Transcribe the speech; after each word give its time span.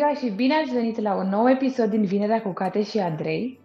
ziua 0.00 0.14
și 0.14 0.34
bine 0.36 0.54
ați 0.54 0.72
venit 0.72 1.00
la 1.00 1.14
un 1.14 1.28
nou 1.28 1.50
episod 1.50 1.90
din 1.90 2.04
Vinerea 2.04 2.42
cu 2.42 2.52
Cate 2.52 2.82
și 2.82 2.98
Andrei. 2.98 3.60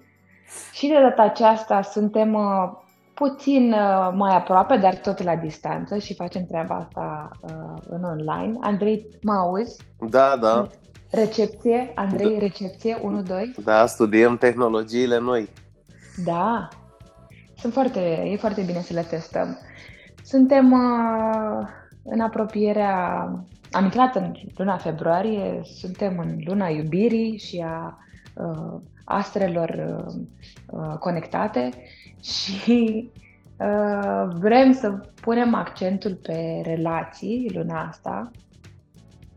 Și 0.71 0.87
de 0.87 0.93
data 0.93 1.21
aceasta 1.21 1.81
suntem 1.81 2.33
uh, 2.33 2.71
puțin 3.13 3.71
uh, 3.71 4.11
mai 4.13 4.35
aproape, 4.35 4.77
dar 4.77 4.95
tot 4.95 5.23
la 5.23 5.35
distanță 5.35 5.97
și 5.97 6.13
facem 6.13 6.45
treaba 6.45 6.75
asta 6.75 7.29
uh, 7.41 7.81
în 7.89 8.03
online. 8.03 8.57
Andrei, 8.61 9.05
mă 9.21 9.33
auzi? 9.33 9.81
Da, 10.09 10.37
da. 10.41 10.67
Recepție, 11.11 11.91
Andrei, 11.95 12.33
da. 12.33 12.39
recepție, 12.39 12.97
1-2. 12.97 13.63
Da, 13.63 13.85
studiem 13.85 14.37
tehnologiile 14.37 15.19
noi. 15.19 15.49
Da, 16.23 16.67
sunt 17.57 17.73
foarte, 17.73 17.99
e 18.31 18.35
foarte 18.35 18.61
bine 18.61 18.81
să 18.81 18.93
le 18.93 19.05
testăm. 19.09 19.57
Suntem 20.23 20.71
uh, 20.71 21.67
în 22.03 22.19
apropierea, 22.19 23.29
am 23.75 23.83
intrat 23.83 24.15
în 24.15 24.33
luna 24.55 24.77
februarie, 24.77 25.61
suntem 25.63 26.19
în 26.19 26.37
luna 26.45 26.67
iubirii 26.67 27.37
și 27.37 27.65
a 27.67 27.97
uh, 28.33 28.79
astrelor 29.03 29.69
uh, 29.69 30.13
uh, 30.69 30.97
conectate 30.99 31.69
și 32.33 33.11
uh, 33.57 34.27
vrem 34.39 34.73
să 34.73 34.89
punem 35.21 35.53
accentul 35.53 36.15
pe 36.15 36.61
relații 36.63 37.51
luna 37.53 37.87
asta. 37.87 38.31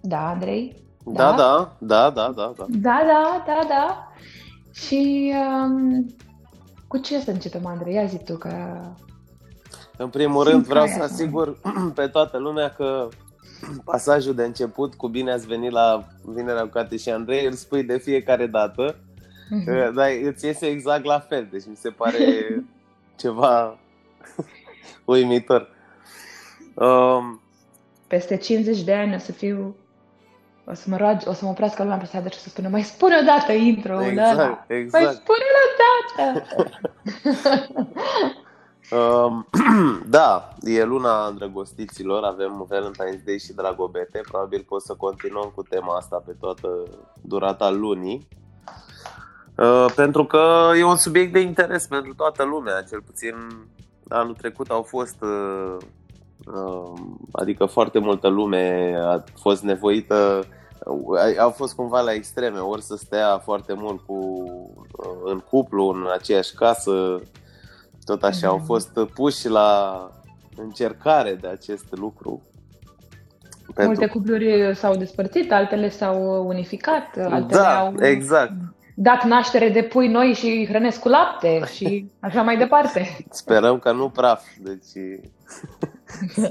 Da, 0.00 0.28
Andrei? 0.28 0.86
Da, 1.04 1.32
da, 1.32 1.76
da, 1.78 2.10
da, 2.10 2.32
da. 2.36 2.52
Da, 2.56 2.66
da, 2.66 3.02
da, 3.08 3.42
da. 3.46 3.66
da. 3.68 4.12
Și 4.72 5.32
um, 5.64 6.06
cu 6.86 6.98
ce 6.98 7.20
să 7.20 7.30
începem, 7.30 7.66
Andrei? 7.66 7.94
Ia 7.94 8.04
zi 8.04 8.18
tu 8.24 8.36
că... 8.36 8.80
În 9.96 10.08
primul 10.08 10.44
rând 10.44 10.66
vreau 10.66 10.86
să 10.86 11.02
asigur 11.02 11.58
pe 11.94 12.06
toată 12.06 12.38
lumea 12.38 12.68
că 12.68 13.08
pasajul 13.84 14.34
de 14.34 14.44
început 14.44 14.94
cu 14.94 15.08
bine 15.08 15.32
ați 15.32 15.46
venit 15.46 15.70
la 15.70 16.08
Vinerea 16.22 16.62
cu 16.62 16.68
Cate 16.68 16.96
și 16.96 17.10
Andrei 17.10 17.46
îl 17.46 17.52
spui 17.52 17.82
de 17.82 17.98
fiecare 17.98 18.46
dată, 18.46 18.94
mm-hmm. 18.94 19.94
dar 19.94 20.08
îți 20.24 20.44
iese 20.44 20.66
exact 20.66 21.04
la 21.04 21.18
fel, 21.18 21.48
deci 21.50 21.66
mi 21.66 21.76
se 21.76 21.90
pare 21.90 22.18
ceva 23.20 23.78
uimitor. 25.04 25.68
Um, 26.74 27.40
Peste 28.06 28.36
50 28.36 28.82
de 28.82 28.94
ani 28.94 29.14
o 29.14 29.18
să 29.18 29.32
fiu 29.32 29.76
o 30.70 30.74
să 30.74 30.84
mă 30.88 30.96
roage, 30.96 31.28
o 31.28 31.32
să 31.32 31.44
mă 31.44 31.50
oprească 31.50 31.82
lumea 31.82 31.98
pe 31.98 32.06
stradă 32.06 32.28
și 32.28 32.38
să 32.38 32.48
spună 32.48 32.68
mai 32.68 32.82
spune 32.82 33.16
o 33.20 33.24
dată 33.24 33.52
intro 33.52 34.02
exact, 34.02 34.36
da? 34.36 34.64
exact. 34.74 35.04
mai 35.04 35.14
spune 35.14 35.44
o 35.64 35.68
dată 35.82 36.46
um, 37.76 37.88
da, 40.06 40.54
e 40.60 40.84
luna 40.84 41.26
îndrăgostiților, 41.26 42.22
avem 42.22 42.68
Valentine's 42.70 43.24
Day 43.24 43.38
și 43.38 43.52
Dragobete, 43.52 44.20
probabil 44.30 44.64
că 44.68 44.74
o 44.74 44.78
să 44.78 44.94
continuăm 44.94 45.52
cu 45.54 45.62
tema 45.62 45.96
asta 45.96 46.22
pe 46.26 46.32
toată 46.40 46.68
durata 47.22 47.70
lunii. 47.70 48.28
Uh, 49.56 49.86
pentru 49.94 50.24
că 50.24 50.70
e 50.76 50.84
un 50.84 50.96
subiect 50.96 51.32
de 51.32 51.40
interes 51.40 51.86
pentru 51.86 52.14
toată 52.14 52.44
lumea, 52.44 52.82
cel 52.82 53.02
puțin 53.02 53.34
anul 54.08 54.34
trecut 54.34 54.70
au 54.70 54.82
fost 54.82 55.16
uh, 55.22 55.76
uh, 56.46 57.00
adică 57.32 57.64
foarte 57.64 57.98
multă 57.98 58.28
lume 58.28 58.94
a 59.04 59.24
fost 59.40 59.62
nevoită 59.62 60.44
au 61.38 61.50
fost 61.50 61.74
cumva 61.74 62.00
la 62.00 62.12
extreme, 62.12 62.58
ori 62.58 62.82
să 62.82 62.96
stea 62.96 63.38
foarte 63.38 63.72
mult 63.72 64.00
cu, 64.00 64.44
în 65.24 65.38
cuplu, 65.38 65.86
în 65.88 66.06
aceeași 66.12 66.54
casă, 66.54 67.20
tot 68.08 68.22
așa, 68.22 68.38
mm-hmm. 68.38 68.50
au 68.50 68.58
fost 68.64 68.98
puși 69.14 69.48
la 69.48 70.00
încercare 70.56 71.34
de 71.40 71.48
acest 71.48 71.96
lucru. 71.96 72.42
Pentru... 73.74 73.84
Multe 73.84 74.06
cupluri 74.06 74.74
s-au 74.74 74.96
despărțit, 74.96 75.52
altele 75.52 75.88
s-au 75.88 76.46
unificat, 76.46 77.16
altele 77.16 77.60
da, 77.60 77.78
au 77.78 77.94
exact. 78.00 78.52
dat 78.94 79.24
naștere 79.24 79.68
de 79.68 79.82
pui 79.82 80.08
noi 80.08 80.32
și 80.32 80.66
hrănesc 80.68 81.00
cu 81.00 81.08
lapte 81.08 81.60
și 81.74 82.06
așa 82.20 82.42
mai 82.42 82.56
departe. 82.56 83.16
Sperăm 83.30 83.78
că 83.78 83.92
nu 83.92 84.08
praf, 84.08 84.44
deci... 84.58 85.20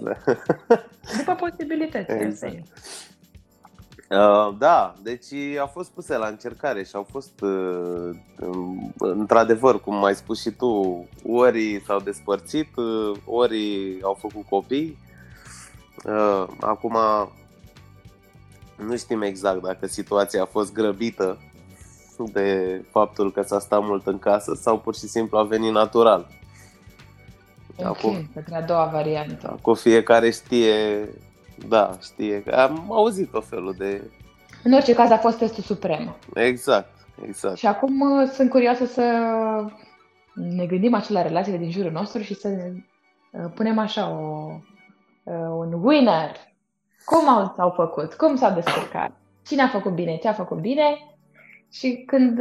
După 1.18 1.34
posibilități. 1.40 2.12
Exact. 2.12 2.64
Uh, 4.10 4.56
da, 4.58 4.94
deci 5.02 5.34
au 5.60 5.68
fost 5.68 5.90
puse 5.90 6.18
la 6.18 6.28
încercare 6.28 6.84
și 6.84 6.96
au 6.96 7.08
fost, 7.12 7.42
uh, 7.42 8.10
într-adevăr, 8.98 9.82
cum 9.82 10.04
ai 10.04 10.16
spus 10.16 10.42
și 10.42 10.50
tu, 10.50 11.06
ori 11.26 11.84
s-au 11.86 12.00
despărțit, 12.00 12.76
uh, 12.76 13.18
ori 13.26 13.98
au 14.02 14.18
făcut 14.20 14.46
copii. 14.50 14.98
Acum 16.60 16.98
nu 18.76 18.98
știm 18.98 19.22
exact 19.22 19.62
dacă 19.62 19.88
situația 19.88 20.42
a 20.42 20.46
fost 20.46 20.74
grăbită 20.74 21.38
de 22.26 22.82
faptul 22.92 23.32
că 23.32 23.42
s-a 23.42 23.60
stat 23.60 23.84
mult 23.84 24.08
în 24.08 24.20
casă 24.20 24.54
sau 24.62 24.80
pur 24.80 24.96
și 24.96 25.08
simplu 25.08 25.38
a 25.38 25.44
venit 25.44 25.72
natural. 25.72 26.28
Ok, 27.78 27.86
acum, 27.86 28.30
către 28.34 28.56
a 28.56 28.62
doua 28.62 28.86
variantă. 28.86 29.50
Acum 29.58 29.74
fiecare 29.74 30.30
știe 30.30 31.10
da, 31.68 31.98
știe. 32.02 32.44
Am 32.52 32.92
auzit 32.92 33.34
o 33.34 33.42
felul 33.42 33.76
de... 33.78 34.02
În 34.64 34.74
orice 34.74 34.94
caz 34.94 35.12
a 35.12 35.18
fost 35.18 35.38
testul 35.38 35.64
suprem. 35.64 36.16
Exact, 36.34 36.94
exact. 37.26 37.58
Și 37.58 37.68
acum 37.68 38.00
uh, 38.00 38.30
sunt 38.34 38.50
curioasă 38.50 38.86
să 38.86 39.04
ne 40.34 40.66
gândim 40.66 40.94
așa 40.94 41.14
la 41.14 41.22
relațiile 41.22 41.58
din 41.58 41.72
jurul 41.72 41.92
nostru 41.92 42.22
și 42.22 42.34
să 42.34 42.48
uh, 42.48 43.46
punem 43.56 43.78
așa 43.78 44.10
o, 44.10 44.50
uh, 45.24 45.48
un 45.50 45.74
winner. 45.84 46.32
Cum 47.06 47.30
au, 47.30 47.54
s-au 47.56 47.70
făcut? 47.70 48.14
Cum 48.14 48.36
s-au 48.36 48.54
descurcat? 48.54 49.12
Cine 49.46 49.62
a 49.62 49.68
făcut 49.68 49.92
bine? 49.92 50.18
Ce 50.18 50.28
a 50.28 50.34
făcut 50.34 50.58
bine? 50.58 51.18
Și 51.72 52.04
când 52.06 52.40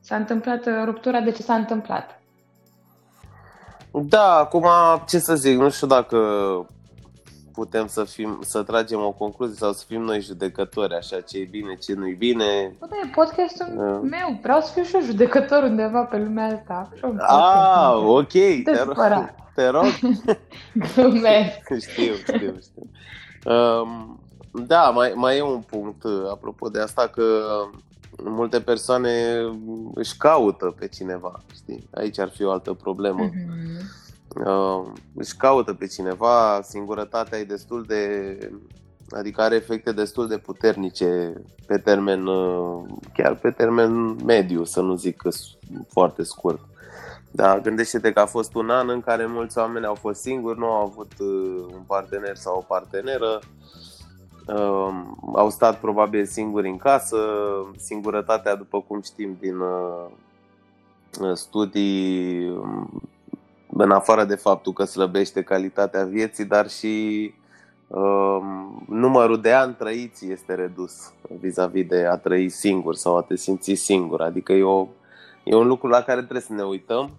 s-a 0.00 0.16
întâmplat 0.16 0.84
ruptura, 0.84 1.20
de 1.20 1.30
ce 1.30 1.42
s-a 1.42 1.54
întâmplat? 1.54 2.20
Da, 3.90 4.36
acum 4.36 4.66
ce 5.08 5.18
să 5.18 5.34
zic, 5.34 5.58
nu 5.58 5.70
știu 5.70 5.86
dacă 5.86 6.18
putem 7.54 7.86
să, 7.86 8.04
fim, 8.04 8.38
să 8.42 8.62
tragem 8.62 9.00
o 9.00 9.12
concluzie 9.12 9.56
sau 9.56 9.72
să 9.72 9.84
fim 9.86 10.02
noi 10.02 10.20
judecători, 10.20 10.94
așa, 10.94 11.20
ce 11.20 11.38
e 11.38 11.48
bine, 11.50 11.74
ce 11.74 11.94
nu-i 11.94 12.14
bine. 12.14 12.74
Bă, 12.78 12.86
da, 12.90 12.96
e 13.04 13.10
podcastul 13.14 13.66
da. 13.76 13.84
meu, 13.84 14.38
vreau 14.42 14.60
să 14.60 14.72
fiu 14.72 14.82
și 14.82 14.94
eu 14.94 15.02
judecător 15.02 15.62
undeva 15.62 16.02
pe 16.02 16.18
lumea 16.18 16.46
asta. 16.46 16.90
Ah, 17.18 17.94
ok, 17.94 18.32
te 18.64 18.82
rog. 18.86 19.34
Te 19.54 19.68
rog. 19.68 19.84
știu, 21.88 22.14
știu, 22.14 22.54
știu. 22.60 22.90
Um, 23.44 24.20
da, 24.66 24.90
mai, 24.90 25.12
mai 25.14 25.36
e 25.36 25.42
un 25.42 25.60
punct 25.60 26.02
apropo 26.30 26.68
de 26.68 26.80
asta 26.80 27.08
că 27.08 27.22
multe 28.24 28.60
persoane 28.60 29.10
își 29.94 30.16
caută 30.16 30.74
pe 30.78 30.88
cineva, 30.88 31.40
știi? 31.54 31.88
Aici 31.94 32.18
ar 32.18 32.28
fi 32.28 32.44
o 32.44 32.50
altă 32.50 32.72
problemă. 32.72 33.30
Mm-hmm 33.30 34.03
uh, 34.34 34.92
își 35.14 35.36
caută 35.36 35.74
pe 35.74 35.86
cineva, 35.86 36.60
singurătatea 36.62 37.38
e 37.38 37.44
destul 37.44 37.82
de 37.82 38.38
adică 39.10 39.40
are 39.40 39.54
efecte 39.54 39.92
destul 39.92 40.28
de 40.28 40.38
puternice 40.38 41.32
pe 41.66 41.78
termen, 41.78 42.26
uh, 42.26 42.84
chiar 43.12 43.34
pe 43.34 43.50
termen 43.50 44.16
mediu, 44.24 44.64
să 44.64 44.80
nu 44.80 44.94
zic 44.94 45.16
că 45.16 45.30
foarte 45.88 46.22
scurt. 46.22 46.60
Da, 47.30 47.58
gândește-te 47.58 48.12
că 48.12 48.20
a 48.20 48.26
fost 48.26 48.54
un 48.54 48.70
an 48.70 48.88
în 48.88 49.00
care 49.00 49.26
mulți 49.26 49.58
oameni 49.58 49.86
au 49.86 49.94
fost 49.94 50.20
singuri, 50.20 50.58
nu 50.58 50.66
au 50.66 50.84
avut 50.84 51.12
uh, 51.18 51.66
un 51.74 51.82
partener 51.86 52.36
sau 52.36 52.56
o 52.56 52.64
parteneră, 52.74 53.38
uh, 54.46 54.92
au 55.34 55.50
stat 55.50 55.80
probabil 55.80 56.24
singuri 56.24 56.68
în 56.68 56.76
casă, 56.76 57.18
singurătatea, 57.76 58.56
după 58.56 58.80
cum 58.80 59.00
știm 59.02 59.36
din 59.40 59.58
uh, 59.58 60.06
studii, 61.32 62.48
um, 62.48 63.02
în 63.76 63.90
afară 63.90 64.24
de 64.24 64.34
faptul 64.34 64.72
că 64.72 64.84
slăbește 64.84 65.42
calitatea 65.42 66.04
vieții, 66.04 66.44
dar 66.44 66.68
și 66.68 67.34
uh, 67.86 68.38
numărul 68.88 69.40
de 69.40 69.52
ani 69.52 69.74
trăiți 69.74 70.30
este 70.30 70.54
redus 70.54 71.12
vis-a-vis 71.40 71.86
de 71.86 72.06
a 72.06 72.16
trăi 72.16 72.48
singur 72.48 72.94
sau 72.94 73.16
a 73.16 73.22
te 73.22 73.36
simți 73.36 73.74
singur. 73.74 74.20
Adică 74.20 74.52
e, 74.52 74.62
o, 74.62 74.88
e 75.44 75.54
un 75.54 75.66
lucru 75.66 75.88
la 75.88 76.02
care 76.02 76.20
trebuie 76.20 76.40
să 76.40 76.52
ne 76.52 76.62
uităm 76.62 77.10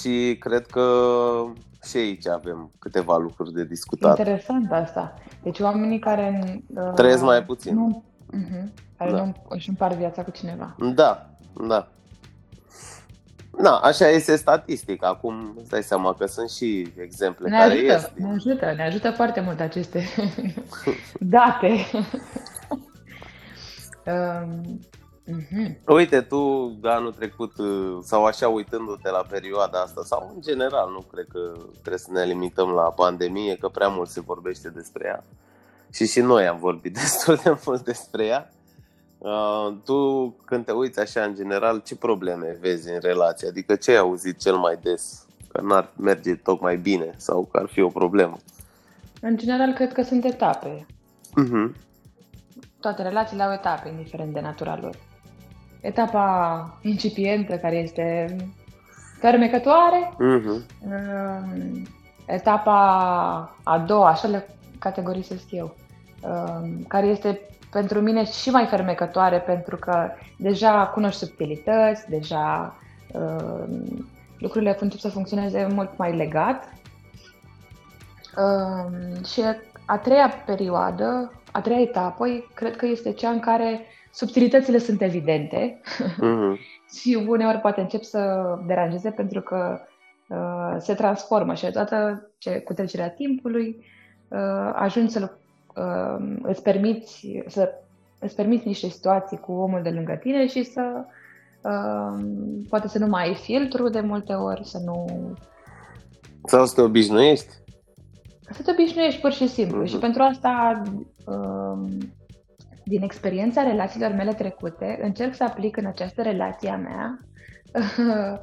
și 0.00 0.36
cred 0.40 0.66
că 0.66 0.84
și 1.84 1.96
aici 1.96 2.28
avem 2.28 2.70
câteva 2.78 3.16
lucruri 3.16 3.52
de 3.52 3.64
discutat. 3.64 4.18
Interesant 4.18 4.72
asta. 4.72 5.14
Deci 5.42 5.60
oamenii 5.60 5.98
care... 5.98 6.60
Uh, 6.66 6.92
Trăiesc 6.94 7.22
mai 7.22 7.44
puțin. 7.44 7.74
Nu, 7.74 8.04
uh-huh, 8.34 8.72
care 8.96 9.10
da. 9.10 9.24
nu 9.24 9.34
își 9.48 9.68
împar 9.68 9.94
viața 9.94 10.24
cu 10.24 10.30
cineva. 10.30 10.76
Da, 10.94 11.30
da. 11.68 11.88
Na, 13.58 13.76
așa 13.76 14.08
este 14.08 14.36
statistic. 14.36 15.04
Acum 15.04 15.54
îți 15.56 15.70
dai 15.70 15.82
seama 15.82 16.14
că 16.14 16.26
sunt 16.26 16.50
și 16.50 16.92
exemple 16.96 17.48
ne 17.48 17.58
care 17.58 17.72
ajută, 17.72 17.92
este. 17.92 18.12
Ne 18.16 18.28
ajută, 18.28 18.72
ne 18.76 18.86
ajută 18.86 19.10
foarte 19.10 19.40
mult 19.40 19.60
aceste 19.60 20.04
date. 21.20 21.68
um, 24.12 24.80
uh-huh. 25.26 25.84
Uite, 25.86 26.20
tu 26.20 26.72
anul 26.82 27.12
trecut, 27.12 27.52
sau 28.02 28.24
așa 28.24 28.48
uitându-te 28.48 29.10
la 29.10 29.26
perioada 29.30 29.80
asta, 29.80 30.02
sau 30.04 30.32
în 30.34 30.40
general, 30.40 30.90
nu 30.90 31.00
cred 31.00 31.26
că 31.32 31.52
trebuie 31.72 31.98
să 31.98 32.10
ne 32.12 32.24
limităm 32.24 32.68
la 32.70 32.82
pandemie, 32.82 33.56
că 33.56 33.68
prea 33.68 33.88
mult 33.88 34.08
se 34.08 34.20
vorbește 34.20 34.68
despre 34.68 35.04
ea. 35.06 35.24
și 35.92 36.06
și 36.06 36.20
noi 36.20 36.46
am 36.46 36.58
vorbit 36.58 36.92
destul 37.00 37.40
de 37.42 37.56
mult 37.64 37.84
despre 37.84 38.24
ea. 38.26 38.50
Uh, 39.18 39.72
tu, 39.84 40.28
când 40.44 40.64
te 40.64 40.72
uiți 40.72 41.00
așa, 41.00 41.22
în 41.22 41.34
general, 41.34 41.82
ce 41.84 41.96
probleme 41.96 42.56
vezi 42.60 42.90
în 42.90 42.98
relație? 43.00 43.48
Adică 43.48 43.74
ce 43.74 43.90
ai 43.90 43.96
auzit 43.96 44.38
cel 44.38 44.56
mai 44.56 44.78
des? 44.82 45.26
Că 45.52 45.60
n-ar 45.60 45.90
merge 45.96 46.34
tocmai 46.34 46.76
bine 46.76 47.14
sau 47.16 47.48
că 47.52 47.58
ar 47.58 47.68
fi 47.68 47.80
o 47.80 47.88
problemă? 47.88 48.36
În 49.20 49.36
general, 49.36 49.72
cred 49.72 49.92
că 49.92 50.02
sunt 50.02 50.24
etape. 50.24 50.86
Uh-huh. 51.28 51.86
Toate 52.80 53.02
relațiile 53.02 53.42
au 53.42 53.52
etape, 53.52 53.88
indiferent 53.88 54.32
de 54.32 54.40
natura 54.40 54.78
lor. 54.80 54.96
Etapa 55.80 56.78
incipientă, 56.82 57.56
care 57.56 57.76
este 57.76 58.36
fermecătoare. 59.20 60.12
Uh-huh. 60.14 60.62
Etapa 62.26 63.56
a 63.62 63.78
doua, 63.78 64.08
așa 64.08 64.28
le 64.28 64.48
categorisesc 64.78 65.50
eu, 65.50 65.76
um, 66.22 66.82
care 66.82 67.06
este 67.06 67.40
pentru 67.70 68.00
mine 68.00 68.24
și 68.24 68.50
mai 68.50 68.66
fermecătoare 68.66 69.38
pentru 69.38 69.76
că 69.76 70.10
deja 70.36 70.86
cunoști 70.86 71.18
subtilități, 71.18 72.08
deja 72.08 72.76
um, 73.12 74.08
lucrurile 74.38 74.76
încep 74.80 74.98
să 74.98 75.08
funcționeze 75.08 75.68
mult 75.74 75.96
mai 75.96 76.16
legat. 76.16 76.72
Um, 78.36 79.24
și 79.24 79.42
a 79.86 79.98
treia 79.98 80.42
perioadă, 80.46 81.32
a 81.52 81.60
treia 81.60 81.80
etapă, 81.80 82.24
cred 82.54 82.76
că 82.76 82.86
este 82.86 83.12
cea 83.12 83.30
în 83.30 83.40
care 83.40 83.80
subtilitățile 84.12 84.78
sunt 84.78 85.02
evidente 85.02 85.80
uh-huh. 85.82 86.58
și 87.00 87.24
uneori 87.28 87.58
poate 87.58 87.80
încep 87.80 88.02
să 88.02 88.42
deranjeze 88.66 89.10
pentru 89.10 89.40
că 89.40 89.80
uh, 90.28 90.76
se 90.78 90.94
transformă 90.94 91.54
și 91.54 91.70
toată 91.70 92.30
ce, 92.38 92.60
cu 92.60 92.72
trecerea 92.72 93.10
timpului 93.10 93.84
uh, 94.28 94.70
ajungi 94.74 95.12
să 95.12 95.30
uh, 95.78 96.36
îți 96.42 96.62
permiți 96.62 97.42
să 97.46 97.72
îți 98.18 98.34
permiți 98.34 98.66
niște 98.66 98.88
situații 98.88 99.38
cu 99.38 99.52
omul 99.52 99.82
de 99.82 99.90
lângă 99.90 100.18
tine 100.20 100.46
și 100.46 100.62
să 100.62 101.04
uh, 101.62 102.24
poate 102.68 102.88
să 102.88 102.98
nu 102.98 103.06
mai 103.06 103.26
ai 103.26 103.34
filtru 103.34 103.88
de 103.88 104.00
multe 104.00 104.32
ori, 104.32 104.66
să 104.66 104.78
nu... 104.84 105.04
Sau 106.44 106.66
să 106.66 106.74
te 106.74 106.80
obișnuiești? 106.80 107.54
Să 108.50 108.62
te 108.62 108.70
obișnuiești 108.70 109.20
pur 109.20 109.32
și 109.32 109.48
simplu. 109.48 109.82
Uh-huh. 109.82 109.88
Și 109.88 109.96
pentru 109.96 110.22
asta, 110.22 110.82
uh, 111.26 111.90
din 112.84 113.02
experiența 113.02 113.62
relațiilor 113.62 114.12
mele 114.12 114.32
trecute, 114.32 114.98
încerc 115.02 115.34
să 115.34 115.44
aplic 115.44 115.76
în 115.76 115.86
această 115.86 116.22
relație 116.22 116.70
a 116.70 116.76
mea 116.76 117.18
uh, 117.74 118.38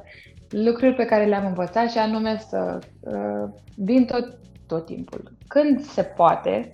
lucruri 0.66 0.94
pe 0.94 1.04
care 1.04 1.24
le-am 1.24 1.46
învățat 1.46 1.90
și 1.90 1.98
anume 1.98 2.38
să 2.48 2.78
uh, 3.00 3.48
vin 3.76 4.04
tot, 4.04 4.38
tot 4.66 4.86
timpul. 4.86 5.32
Când 5.46 5.80
se 5.80 6.02
poate, 6.02 6.72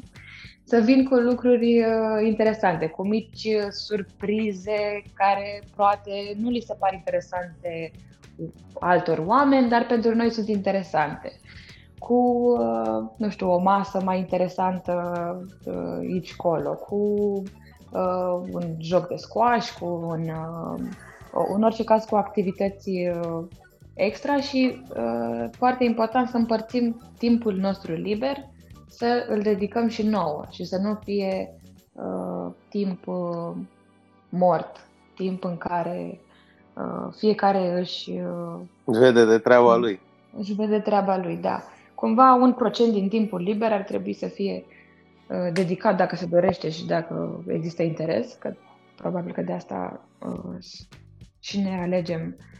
să 0.70 0.80
vin 0.84 1.04
cu 1.04 1.14
lucruri 1.14 1.78
uh, 1.78 2.26
interesante, 2.26 2.86
cu 2.86 3.06
mici 3.06 3.44
uh, 3.44 3.66
surprize 3.70 5.02
care 5.14 5.62
poate 5.76 6.36
nu 6.36 6.50
li 6.50 6.60
se 6.60 6.74
par 6.78 6.92
interesante 6.92 7.90
altor 8.80 9.22
oameni, 9.26 9.68
dar 9.68 9.86
pentru 9.86 10.14
noi 10.14 10.30
sunt 10.30 10.48
interesante. 10.48 11.32
Cu, 11.98 12.14
uh, 12.14 13.10
nu 13.16 13.28
știu, 13.28 13.50
o 13.50 13.58
masă 13.58 14.00
mai 14.04 14.18
interesantă 14.18 14.92
aici 15.98 16.34
colo, 16.34 16.74
cu 16.74 16.96
un 18.52 18.76
joc 18.78 19.08
de 19.08 19.16
squash, 19.16 19.78
cu 19.78 19.84
un, 19.86 20.30
în 21.54 21.62
orice 21.62 21.84
caz 21.84 22.04
cu 22.04 22.16
activități 22.16 22.90
extra 23.98 24.40
și 24.40 24.82
foarte 25.50 25.84
important 25.84 26.28
să 26.28 26.36
împărțim 26.36 27.00
timpul 27.18 27.54
nostru 27.54 27.92
liber 27.92 28.36
să 28.88 29.26
îl 29.28 29.40
dedicăm 29.40 29.88
și 29.88 30.02
nouă 30.02 30.44
și 30.50 30.64
să 30.64 30.78
nu 30.82 30.98
fie 31.04 31.54
uh, 31.92 32.52
timp 32.68 33.06
uh, 33.06 33.56
mort, 34.28 34.86
timp 35.14 35.44
în 35.44 35.56
care 35.56 36.20
uh, 36.74 37.12
fiecare 37.16 37.78
își... 37.78 38.10
Uh, 38.10 38.60
vede 38.84 39.24
de 39.24 39.38
treaba 39.38 39.76
lui. 39.76 40.00
Își 40.38 40.54
vede 40.54 40.80
treaba 40.80 41.16
lui, 41.16 41.36
da. 41.36 41.62
Cumva 41.94 42.34
un 42.34 42.52
procent 42.52 42.92
din 42.92 43.08
timpul 43.08 43.40
liber 43.40 43.72
ar 43.72 43.82
trebui 43.82 44.12
să 44.12 44.26
fie 44.26 44.64
uh, 45.28 45.52
dedicat 45.52 45.96
dacă 45.96 46.16
se 46.16 46.26
dorește 46.26 46.70
și 46.70 46.86
dacă 46.86 47.44
există 47.46 47.82
interes, 47.82 48.32
că 48.32 48.52
probabil 48.96 49.32
că 49.32 49.42
de 49.42 49.52
asta 49.52 50.00
uh, 50.26 50.56
și 51.40 51.60
ne 51.60 51.80
alegem 51.82 52.36
uh, 52.38 52.57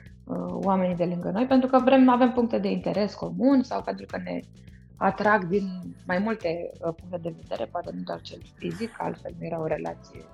oamenii 0.63 0.97
de 0.97 1.05
lângă 1.05 1.31
noi, 1.31 1.47
pentru 1.47 1.69
că 1.69 1.79
vrem, 1.79 2.09
avem 2.09 2.33
puncte 2.33 2.59
de 2.59 2.71
interes 2.71 3.15
comun 3.15 3.63
sau 3.63 3.83
pentru 3.83 4.07
că 4.07 4.17
ne 4.25 4.41
atrag 4.97 5.45
din 5.45 5.95
mai 6.07 6.19
multe 6.19 6.71
uh, 6.73 6.95
puncte 6.95 7.19
de 7.23 7.35
vedere, 7.41 7.65
poate 7.65 7.91
nu 7.95 8.03
doar 8.03 8.21
cel 8.21 8.41
fizic, 8.55 8.95
altfel 8.99 9.35
nu 9.39 9.47
era 9.47 9.61
o 9.61 9.67
relație 9.67 10.25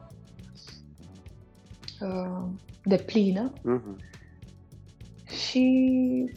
uh, 2.00 2.49
de 2.85 2.96
plină. 2.96 3.52
Uh-huh. 3.52 4.12
Și 5.26 6.31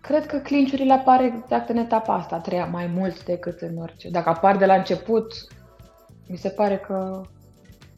cred 0.00 0.26
că 0.26 0.38
clinciurile 0.38 0.92
apar 0.92 1.20
exact 1.20 1.68
în 1.68 1.76
etapa 1.76 2.14
asta, 2.14 2.36
a 2.36 2.40
treia, 2.40 2.66
mai 2.66 2.86
mult 2.86 3.24
decât 3.24 3.60
în 3.60 3.76
orice. 3.76 4.10
Dacă 4.10 4.28
apar 4.28 4.56
de 4.56 4.66
la 4.66 4.74
început, 4.74 5.32
mi 6.28 6.36
se 6.36 6.48
pare 6.48 6.78
că 6.78 7.22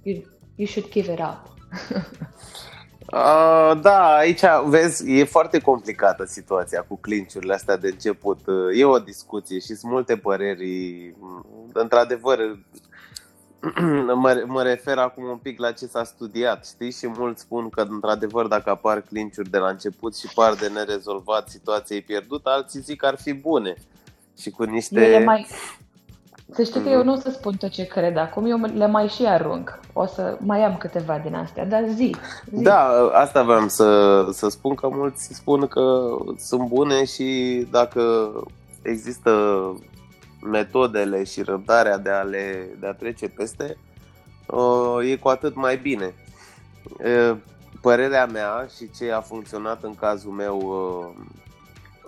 you, 0.03 0.23
you 0.55 0.67
should 0.67 0.91
give 0.91 1.13
it 1.13 1.19
up. 1.19 1.55
Uh, 3.13 3.81
da, 3.81 4.15
aici, 4.17 4.41
vezi, 4.67 5.13
e 5.19 5.25
foarte 5.25 5.59
complicată 5.59 6.25
situația 6.25 6.85
cu 6.89 6.99
clinciurile 6.99 7.55
astea 7.55 7.77
de 7.77 7.89
început. 7.89 8.39
E 8.75 8.85
o 8.85 8.99
discuție 8.99 9.59
și 9.59 9.75
sunt 9.75 9.93
multe 9.93 10.17
păreri. 10.17 11.15
Într-adevăr, 11.73 12.39
mă, 14.15 14.45
mă 14.47 14.63
refer 14.63 14.99
acum 14.99 15.25
un 15.25 15.37
pic 15.37 15.59
la 15.59 15.73
ce 15.73 15.87
s-a 15.87 16.05
studiat, 16.05 16.67
știi? 16.67 16.93
Și 16.93 17.07
mulți 17.07 17.41
spun 17.41 17.69
că, 17.69 17.81
într-adevăr, 17.81 18.47
dacă 18.47 18.71
apar 18.71 19.01
clinciuri 19.01 19.51
de 19.51 19.59
la 19.59 19.69
început 19.69 20.17
și 20.17 20.29
par 20.35 20.55
de 20.55 20.69
nerezolvat, 20.69 21.49
situația 21.49 21.97
e 21.97 22.01
pierdută, 22.01 22.49
alții 22.51 22.81
zic 22.81 22.97
că 22.97 23.07
ar 23.07 23.17
fi 23.21 23.33
bune. 23.33 23.75
Și 24.39 24.51
cu 24.51 24.63
niște... 24.63 25.01
Ele 25.01 25.25
mai, 25.25 25.47
să 26.53 26.63
știi 26.63 26.83
că 26.83 26.89
eu 26.89 27.05
nu 27.05 27.13
o 27.13 27.17
să 27.17 27.31
spun 27.31 27.57
tot 27.57 27.71
ce 27.71 27.87
cred 27.87 28.17
acum, 28.17 28.47
eu 28.47 28.61
le 28.75 28.87
mai 28.87 29.09
și 29.09 29.27
arunc. 29.27 29.81
O 29.93 30.07
să 30.07 30.37
mai 30.41 30.65
am 30.65 30.77
câteva 30.77 31.19
din 31.19 31.35
astea, 31.35 31.67
dar 31.67 31.85
zi. 31.95 32.17
zi. 32.55 32.63
Da, 32.63 33.11
asta 33.13 33.43
vreau 33.43 33.69
să, 33.69 34.27
să 34.33 34.49
spun 34.49 34.75
că 34.75 34.89
mulți 34.89 35.35
spun 35.35 35.67
că 35.67 36.17
sunt 36.39 36.69
bune 36.69 37.05
și 37.05 37.67
dacă 37.71 38.33
există 38.83 39.33
metodele 40.51 41.25
și 41.25 41.43
răbdarea 41.43 41.99
de 41.99 42.11
a, 42.11 42.23
le, 42.23 42.77
de 42.81 42.87
a 42.87 42.93
trece 42.93 43.29
peste, 43.29 43.77
e 45.11 45.17
cu 45.17 45.29
atât 45.29 45.55
mai 45.55 45.77
bine. 45.77 46.15
Părerea 47.81 48.27
mea 48.27 48.67
și 48.77 48.91
ce 48.97 49.13
a 49.13 49.21
funcționat 49.21 49.83
în 49.83 49.95
cazul 49.95 50.31
meu 50.31 50.59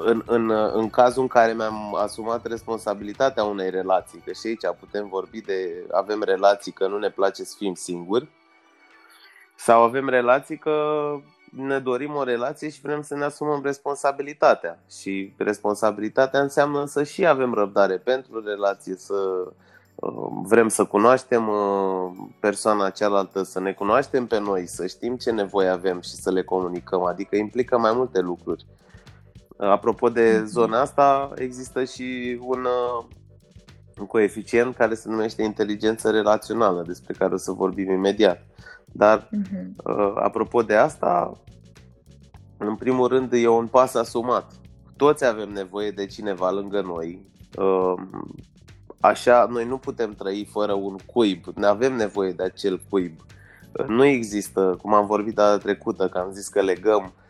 în, 0.04 0.22
în, 0.26 0.50
în 0.50 0.90
cazul 0.90 1.22
în 1.22 1.28
care 1.28 1.52
mi-am 1.52 1.94
asumat 1.94 2.46
responsabilitatea 2.46 3.44
unei 3.44 3.70
relații, 3.70 4.22
că 4.24 4.32
și 4.32 4.46
aici 4.46 4.76
putem 4.80 5.08
vorbi 5.08 5.40
de 5.40 5.86
avem 5.92 6.22
relații 6.22 6.72
că 6.72 6.86
nu 6.86 6.98
ne 6.98 7.10
place 7.10 7.44
să 7.44 7.54
fim 7.58 7.74
singuri, 7.74 8.28
sau 9.56 9.82
avem 9.82 10.08
relații 10.08 10.58
că 10.58 11.02
ne 11.56 11.78
dorim 11.78 12.14
o 12.14 12.22
relație 12.22 12.70
și 12.70 12.80
vrem 12.80 13.02
să 13.02 13.14
ne 13.14 13.24
asumăm 13.24 13.60
responsabilitatea. 13.62 14.78
Și 14.90 15.34
responsabilitatea 15.36 16.40
înseamnă 16.40 16.86
să 16.86 17.02
și 17.02 17.26
avem 17.26 17.54
răbdare 17.54 17.98
pentru 17.98 18.42
relație, 18.44 18.94
să 18.96 19.14
uh, 19.94 20.28
vrem 20.42 20.68
să 20.68 20.84
cunoaștem 20.84 21.48
uh, 21.48 22.12
persoana 22.40 22.90
cealaltă, 22.90 23.42
să 23.42 23.60
ne 23.60 23.72
cunoaștem 23.72 24.26
pe 24.26 24.38
noi, 24.38 24.66
să 24.66 24.86
știm 24.86 25.16
ce 25.16 25.30
nevoie 25.30 25.68
avem 25.68 26.00
și 26.00 26.14
să 26.14 26.30
le 26.30 26.42
comunicăm. 26.42 27.02
Adică 27.02 27.36
implică 27.36 27.78
mai 27.78 27.92
multe 27.94 28.20
lucruri. 28.20 28.66
Apropo 29.70 30.08
de 30.08 30.36
mhm. 30.38 30.46
zona 30.46 30.80
asta, 30.80 31.32
există 31.34 31.84
și 31.84 32.38
un, 32.40 32.64
uh, 32.64 33.04
un 33.98 34.06
coeficient 34.06 34.76
care 34.76 34.94
se 34.94 35.08
numește 35.08 35.42
inteligență 35.42 36.10
relațională, 36.10 36.82
despre 36.86 37.14
care 37.18 37.34
o 37.34 37.36
să 37.36 37.52
vorbim 37.52 37.90
imediat. 37.90 38.46
Dar, 38.84 39.28
uh-huh. 39.28 40.14
apropo 40.14 40.62
de 40.62 40.74
asta, 40.74 41.32
în 42.58 42.76
primul 42.76 43.08
rând, 43.08 43.32
e 43.32 43.48
un 43.48 43.66
pas 43.66 43.94
asumat. 43.94 44.52
Toți 44.96 45.24
avem 45.24 45.48
nevoie 45.48 45.90
de 45.90 46.06
cineva 46.06 46.50
lângă 46.50 46.80
noi. 46.80 47.26
Uh, 47.58 47.94
așa, 49.00 49.46
noi 49.50 49.64
nu 49.64 49.78
putem 49.78 50.12
trăi 50.12 50.48
fără 50.50 50.72
un 50.72 50.96
cuib. 51.06 51.44
Ne 51.54 51.66
avem 51.66 51.96
nevoie 51.96 52.32
de 52.32 52.42
acel 52.42 52.80
cuib. 52.88 53.20
Nu 53.86 54.04
există, 54.04 54.78
cum 54.82 54.94
am 54.94 55.06
vorbit 55.06 55.34
data 55.34 55.58
trecută, 55.58 56.08
că 56.08 56.18
am 56.18 56.32
zis 56.32 56.48
că 56.48 56.60
legăm 56.60 57.02
Uh, 57.04 57.21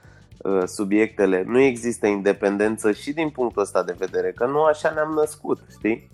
subiectele, 0.64 1.44
nu 1.46 1.58
există 1.58 2.06
independență 2.06 2.92
și 2.92 3.12
din 3.12 3.30
punctul 3.30 3.62
ăsta 3.62 3.82
de 3.82 3.94
vedere, 3.98 4.32
că 4.32 4.46
nu 4.46 4.62
așa 4.62 4.90
ne-am 4.90 5.12
născut, 5.12 5.58
știi? 5.78 6.10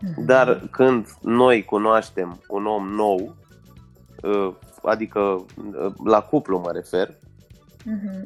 Mhm. 0.00 0.24
Dar 0.24 0.68
când 0.70 1.08
noi 1.20 1.64
cunoaștem 1.64 2.40
un 2.48 2.66
om 2.66 2.88
nou, 2.88 3.34
uh, 4.22 4.54
adică 4.82 5.20
uh, 5.20 5.92
la 6.04 6.20
cuplu 6.20 6.58
mă 6.58 6.70
refer, 6.72 7.10
uh-huh. 7.10 8.24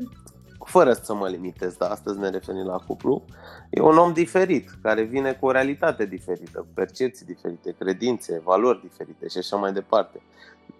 fără 0.64 0.92
să 0.92 1.14
mă 1.14 1.28
limitez, 1.28 1.76
dar 1.76 1.90
astăzi 1.90 2.18
ne 2.18 2.30
referim 2.30 2.64
la 2.66 2.76
cuplu, 2.86 3.24
e 3.70 3.80
un 3.80 3.96
om 3.96 4.12
diferit, 4.12 4.70
care 4.82 5.02
vine 5.02 5.32
cu 5.32 5.46
o 5.46 5.50
realitate 5.50 6.06
diferită, 6.06 6.58
cu 6.58 6.68
percepții 6.74 7.26
diferite, 7.26 7.74
credințe, 7.78 8.40
valori 8.44 8.80
diferite 8.80 9.28
și 9.28 9.38
așa 9.38 9.56
mai 9.56 9.72
departe. 9.72 10.20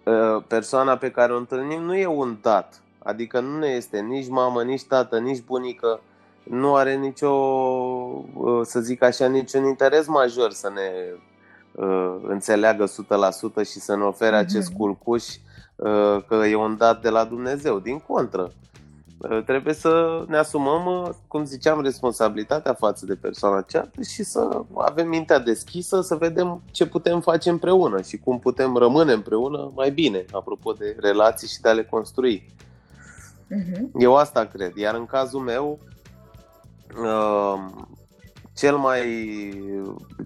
Uh, 0.05 0.43
persoana 0.47 0.97
pe 0.97 1.11
care 1.11 1.33
o 1.33 1.37
întâlnim 1.37 1.81
nu 1.81 1.95
e 1.95 2.05
un 2.05 2.37
dat, 2.41 2.81
adică 3.03 3.39
nu 3.39 3.57
ne 3.57 3.67
este 3.67 3.99
nici 3.99 4.29
mamă, 4.29 4.63
nici 4.63 4.83
tată, 4.83 5.19
nici 5.19 5.43
bunică, 5.43 6.01
nu 6.43 6.75
are 6.75 6.95
nicio, 6.95 7.29
uh, 8.35 8.61
să 8.63 8.79
zic 8.79 9.03
așa, 9.03 9.27
niciun 9.27 9.65
interes 9.65 10.07
major 10.07 10.51
să 10.51 10.71
ne 10.73 10.91
uh, 11.85 12.15
înțeleagă 12.27 12.85
100% 12.85 13.65
și 13.65 13.79
să 13.79 13.95
ne 13.95 14.03
ofere 14.03 14.35
mm-hmm. 14.35 14.45
acest 14.45 14.73
culcuș 14.77 15.25
uh, 15.75 16.23
că 16.27 16.35
e 16.35 16.55
un 16.55 16.77
dat 16.77 17.01
de 17.01 17.09
la 17.09 17.23
Dumnezeu. 17.23 17.79
Din 17.79 17.99
contră, 17.99 18.51
uh, 19.17 19.43
trebuie 19.45 19.73
să 19.73 20.23
ne 20.27 20.37
asumăm, 20.37 20.85
uh, 20.85 21.09
cum 21.27 21.45
ziceam, 21.45 21.81
responsabilitatea 21.81 22.73
față 22.73 23.05
de 23.05 23.15
persoana 23.15 23.61
cealaltă 23.61 24.01
și 24.01 24.23
să 24.23 24.61
avem 24.75 25.07
mintea 25.07 25.39
deschisă, 25.39 26.01
să 26.01 26.15
vedem 26.15 26.61
ce 26.71 26.85
putem 26.85 27.21
face 27.21 27.49
împreună 27.49 28.01
și 28.01 28.17
cum 28.17 28.39
putem 28.39 28.75
rămâne 28.75 29.13
împreună 29.13 29.71
mai 29.75 29.91
bine, 29.91 30.25
apropo 30.31 30.71
de 30.71 30.95
relații 30.99 31.47
și 31.47 31.61
de 31.61 31.69
a 31.69 31.73
le 31.73 31.83
construi. 31.83 32.53
Uh-huh. 33.51 33.81
Eu 33.99 34.15
asta 34.15 34.45
cred. 34.45 34.75
Iar 34.75 34.95
în 34.95 35.05
cazul 35.05 35.39
meu, 35.39 35.79
uh, 36.97 37.65
cel 38.53 38.77
mai, 38.77 39.03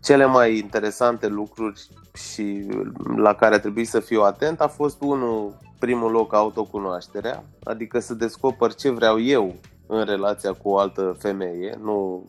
cele 0.01 0.25
mai 0.25 0.57
interesante 0.57 1.27
lucruri 1.27 1.87
și 2.13 2.67
la 3.15 3.33
care 3.33 3.59
trebuie 3.59 3.85
să 3.85 3.99
fiu 3.99 4.21
atent 4.21 4.61
a 4.61 4.67
fost 4.67 5.01
unul, 5.01 5.57
primul 5.79 6.11
loc, 6.11 6.33
autocunoașterea, 6.33 7.43
adică 7.63 7.99
să 7.99 8.13
descoper 8.13 8.73
ce 8.73 8.89
vreau 8.89 9.21
eu 9.21 9.55
în 9.87 10.03
relația 10.03 10.53
cu 10.53 10.69
o 10.69 10.77
altă 10.77 11.15
femeie, 11.19 11.79
nu 11.81 12.25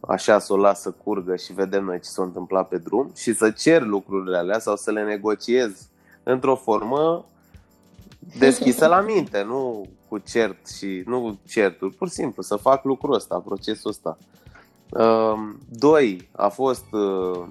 așa 0.00 0.38
să 0.38 0.52
o 0.52 0.56
las 0.56 0.80
să 0.80 0.90
curgă 0.90 1.36
și 1.36 1.52
vedem 1.52 1.84
noi 1.84 2.00
ce 2.00 2.08
s-a 2.08 2.22
întâmplat 2.22 2.68
pe 2.68 2.78
drum 2.78 3.10
și 3.16 3.34
să 3.34 3.50
cer 3.50 3.82
lucrurile 3.82 4.36
alea 4.36 4.58
sau 4.58 4.76
să 4.76 4.90
le 4.90 5.04
negociez 5.04 5.88
într-o 6.22 6.54
formă 6.54 7.24
deschisă 8.38 8.86
la 8.86 9.00
minte, 9.00 9.42
nu 9.42 9.86
cu 10.08 10.18
cert 10.18 10.68
și 10.68 11.02
nu 11.06 11.38
certuri, 11.46 11.94
pur 11.94 12.08
și 12.08 12.14
simplu 12.14 12.42
să 12.42 12.56
fac 12.56 12.84
lucrul 12.84 13.14
ăsta, 13.14 13.42
procesul 13.44 13.90
ăsta. 13.90 14.18
Ehm, 14.96 15.58
doi, 15.68 16.28
a 16.32 16.48
fost 16.48 16.84
uh, 16.92 17.44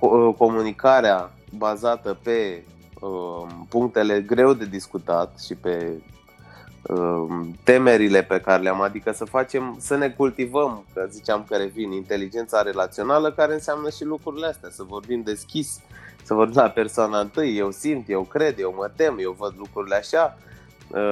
uh, 0.00 0.34
comunicarea 0.36 1.32
bazată 1.56 2.18
pe 2.22 2.64
ehm, 3.02 3.66
punctele 3.68 4.20
greu 4.20 4.52
de 4.52 4.64
discutat 4.64 5.40
și 5.40 5.54
pe 5.54 6.02
ehm, 6.88 7.58
temerile 7.64 8.22
pe 8.22 8.40
care 8.40 8.62
le-am, 8.62 8.80
adică 8.80 9.12
să 9.12 9.24
facem, 9.24 9.76
să 9.80 9.96
ne 9.96 10.10
cultivăm, 10.10 10.84
că 10.94 11.06
ziceam 11.10 11.44
că 11.48 11.56
revin, 11.56 11.92
inteligența 11.92 12.62
relațională, 12.62 13.32
care 13.32 13.52
înseamnă 13.52 13.90
și 13.90 14.04
lucrurile 14.04 14.46
astea, 14.46 14.68
să 14.70 14.82
vorbim 14.82 15.22
deschis, 15.22 15.80
să 16.22 16.34
vorbim 16.34 16.60
la 16.60 16.68
persoana 16.68 17.20
întâi, 17.20 17.56
eu 17.56 17.70
simt, 17.70 18.08
eu 18.08 18.22
cred, 18.22 18.58
eu 18.58 18.74
mă 18.76 18.90
tem, 18.96 19.16
eu 19.20 19.36
văd 19.38 19.54
lucrurile 19.56 19.94
așa, 19.94 20.36
Uh, 20.38 20.51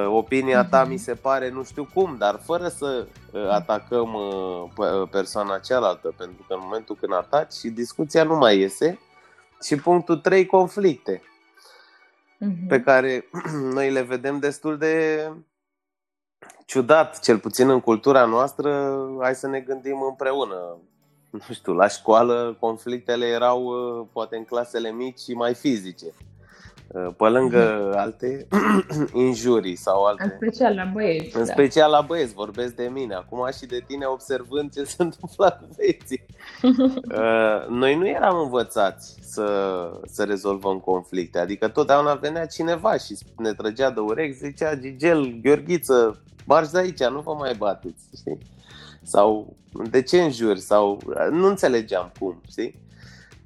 opinia 0.07 0.65
ta 0.65 0.81
mhm. 0.81 0.91
mi 0.91 0.97
se 0.97 1.13
pare 1.13 1.49
nu 1.49 1.63
știu 1.63 1.87
cum, 1.93 2.15
dar 2.17 2.39
fără 2.43 2.67
să 2.67 3.07
uh, 3.31 3.49
atacăm 3.49 4.13
uh, 4.13 5.09
persoana 5.11 5.57
cealaltă, 5.57 6.13
pentru 6.17 6.45
că 6.47 6.53
în 6.53 6.59
momentul 6.63 6.97
când 6.99 7.13
ataci, 7.13 7.61
discuția 7.61 8.23
nu 8.23 8.35
mai 8.35 8.57
iese. 8.57 8.99
Și 9.63 9.75
punctul 9.75 10.17
3, 10.17 10.45
conflicte, 10.45 11.21
uh-huh. 11.21 12.67
pe 12.67 12.81
care 12.81 13.29
noi 13.75 13.91
le 13.91 14.01
vedem 14.01 14.39
destul 14.39 14.77
de 14.77 15.27
ciudat, 16.65 17.19
cel 17.19 17.39
puțin 17.39 17.69
în 17.69 17.79
cultura 17.79 18.25
noastră, 18.25 18.99
hai 19.21 19.35
să 19.35 19.47
ne 19.47 19.59
gândim 19.59 20.01
împreună. 20.01 20.77
Nu 21.29 21.53
știu, 21.53 21.73
la 21.73 21.87
școală 21.87 22.57
conflictele 22.59 23.25
erau 23.25 23.63
poate 24.13 24.35
în 24.35 24.43
clasele 24.43 24.91
mici 24.91 25.19
și 25.19 25.33
mai 25.33 25.53
fizice. 25.53 26.05
Uh, 26.93 27.07
pe 27.17 27.27
lângă 27.27 27.87
mhm. 27.87 27.97
alte 27.97 28.47
injurii 29.27 29.75
sau 29.75 30.03
alte... 30.03 30.23
În 30.23 30.29
special 30.29 30.75
la 30.75 30.83
băieți. 30.93 31.37
În 31.37 31.45
da. 31.45 31.51
special 31.51 31.91
la 31.91 32.01
băieți, 32.01 32.33
vorbesc 32.33 32.75
de 32.75 32.89
mine. 32.93 33.13
Acum 33.13 33.49
și 33.59 33.65
de 33.65 33.83
tine 33.87 34.05
observând 34.05 34.73
ce 34.73 34.83
se 34.93 35.03
întâmplă 35.03 35.59
cu 35.61 35.67
băieții. 35.75 36.25
Uh, 37.11 37.67
noi 37.69 37.95
nu 37.95 38.07
eram 38.07 38.39
învățați 38.39 39.17
să, 39.21 39.47
să 40.05 40.23
rezolvăm 40.23 40.79
conflicte. 40.79 41.39
Adică 41.39 41.67
totdeauna 41.67 42.13
venea 42.13 42.45
cineva 42.45 42.97
și 42.97 43.17
ne 43.37 43.53
trăgea 43.53 43.89
de 43.89 43.99
urechi, 43.99 44.37
zicea 44.37 44.75
Gigel, 44.75 45.39
Gheorghiță, 45.41 46.23
marși 46.45 46.71
de 46.71 46.77
aici, 46.77 47.03
nu 47.03 47.19
vă 47.19 47.33
mai 47.33 47.53
bateți. 47.57 48.03
Știi? 48.17 48.37
Sau 49.03 49.55
de 49.89 50.01
ce 50.01 50.21
înjuri? 50.21 50.59
Sau 50.59 51.01
nu 51.31 51.47
înțelegeam 51.47 52.11
cum, 52.19 52.41
știi? 52.49 52.79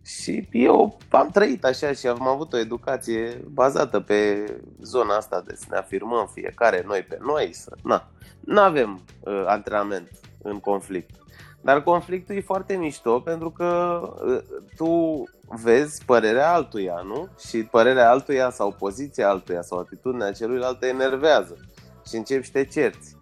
Și 0.05 0.47
eu 0.51 0.97
am 1.09 1.29
trăit 1.29 1.63
așa 1.65 1.93
și 1.93 2.07
am 2.07 2.27
avut 2.27 2.53
o 2.53 2.57
educație 2.57 3.41
bazată 3.53 3.99
pe 3.99 4.45
zona 4.81 5.15
asta 5.15 5.43
de 5.47 5.55
să 5.55 5.65
ne 5.69 5.77
afirmăm 5.77 6.29
fiecare 6.33 6.83
noi 6.85 7.01
pe 7.01 7.17
noi, 7.21 7.53
să 7.53 7.75
na, 7.83 8.07
nu 8.39 8.59
avem 8.59 9.01
uh, 9.19 9.43
antrenament 9.45 10.09
în 10.41 10.59
conflict. 10.59 11.09
Dar 11.61 11.83
conflictul 11.83 12.35
e 12.35 12.41
foarte 12.41 12.75
mișto 12.75 13.19
pentru 13.19 13.49
că 13.49 14.01
uh, 14.25 14.41
tu 14.75 15.23
vezi 15.63 16.05
părerea 16.05 16.53
altuia, 16.53 17.01
nu? 17.05 17.27
Și 17.47 17.63
părerea 17.63 18.09
altuia 18.09 18.49
sau 18.49 18.71
poziția 18.71 19.29
altuia 19.29 19.61
sau 19.61 19.79
atitudinea 19.79 20.31
celuilalt 20.31 20.79
te 20.79 20.87
enervează 20.87 21.57
și 22.07 22.15
începi 22.15 22.45
și 22.45 22.51
te 22.51 22.65
cerți. 22.65 23.14